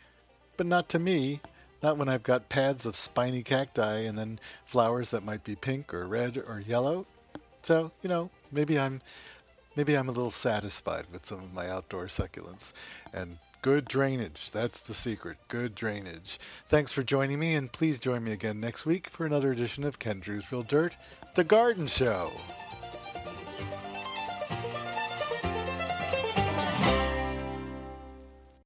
but 0.56 0.68
not 0.68 0.88
to 0.90 1.00
me. 1.00 1.42
Not 1.82 1.98
when 1.98 2.10
I've 2.10 2.24
got 2.24 2.50
pads 2.50 2.86
of 2.86 2.96
spiny 2.96 3.42
cacti 3.42 4.02
and 4.02 4.16
then 4.18 4.40
flowers 4.66 5.10
that 5.12 5.24
might 5.24 5.44
be 5.44 5.56
pink 5.56 5.94
or 5.94 6.06
red 6.06 6.38
or 6.38 6.62
yellow. 6.68 7.08
So, 7.64 7.92
you 8.04 8.10
know, 8.10 8.30
maybe 8.52 8.78
I'm 8.78 9.02
maybe 9.76 9.96
I'm 9.98 10.10
a 10.10 10.12
little 10.12 10.30
satisfied 10.30 11.06
with 11.12 11.26
some 11.26 11.40
of 11.40 11.54
my 11.54 11.70
outdoor 11.70 12.06
succulents. 12.08 12.74
And 13.14 13.40
Good 13.62 13.86
drainage. 13.90 14.52
That's 14.52 14.80
the 14.80 14.94
secret. 14.94 15.38
Good 15.50 15.76
drainage. 15.76 16.40
Thanks 16.70 16.94
for 16.94 17.04
joining 17.04 17.40
me, 17.40 17.56
and 17.56 17.70
please 17.70 18.00
join 18.00 18.24
me 18.24 18.32
again 18.32 18.62
next 18.62 18.86
week 18.86 19.10
for 19.10 19.26
another 19.26 19.52
edition 19.52 19.84
of 19.84 20.00
Ken 20.00 20.22
Druse 20.22 20.50
Real 20.50 20.64
Dirt, 20.64 20.96
The 21.36 21.44
Garden 21.44 21.88
Show. 21.88 22.32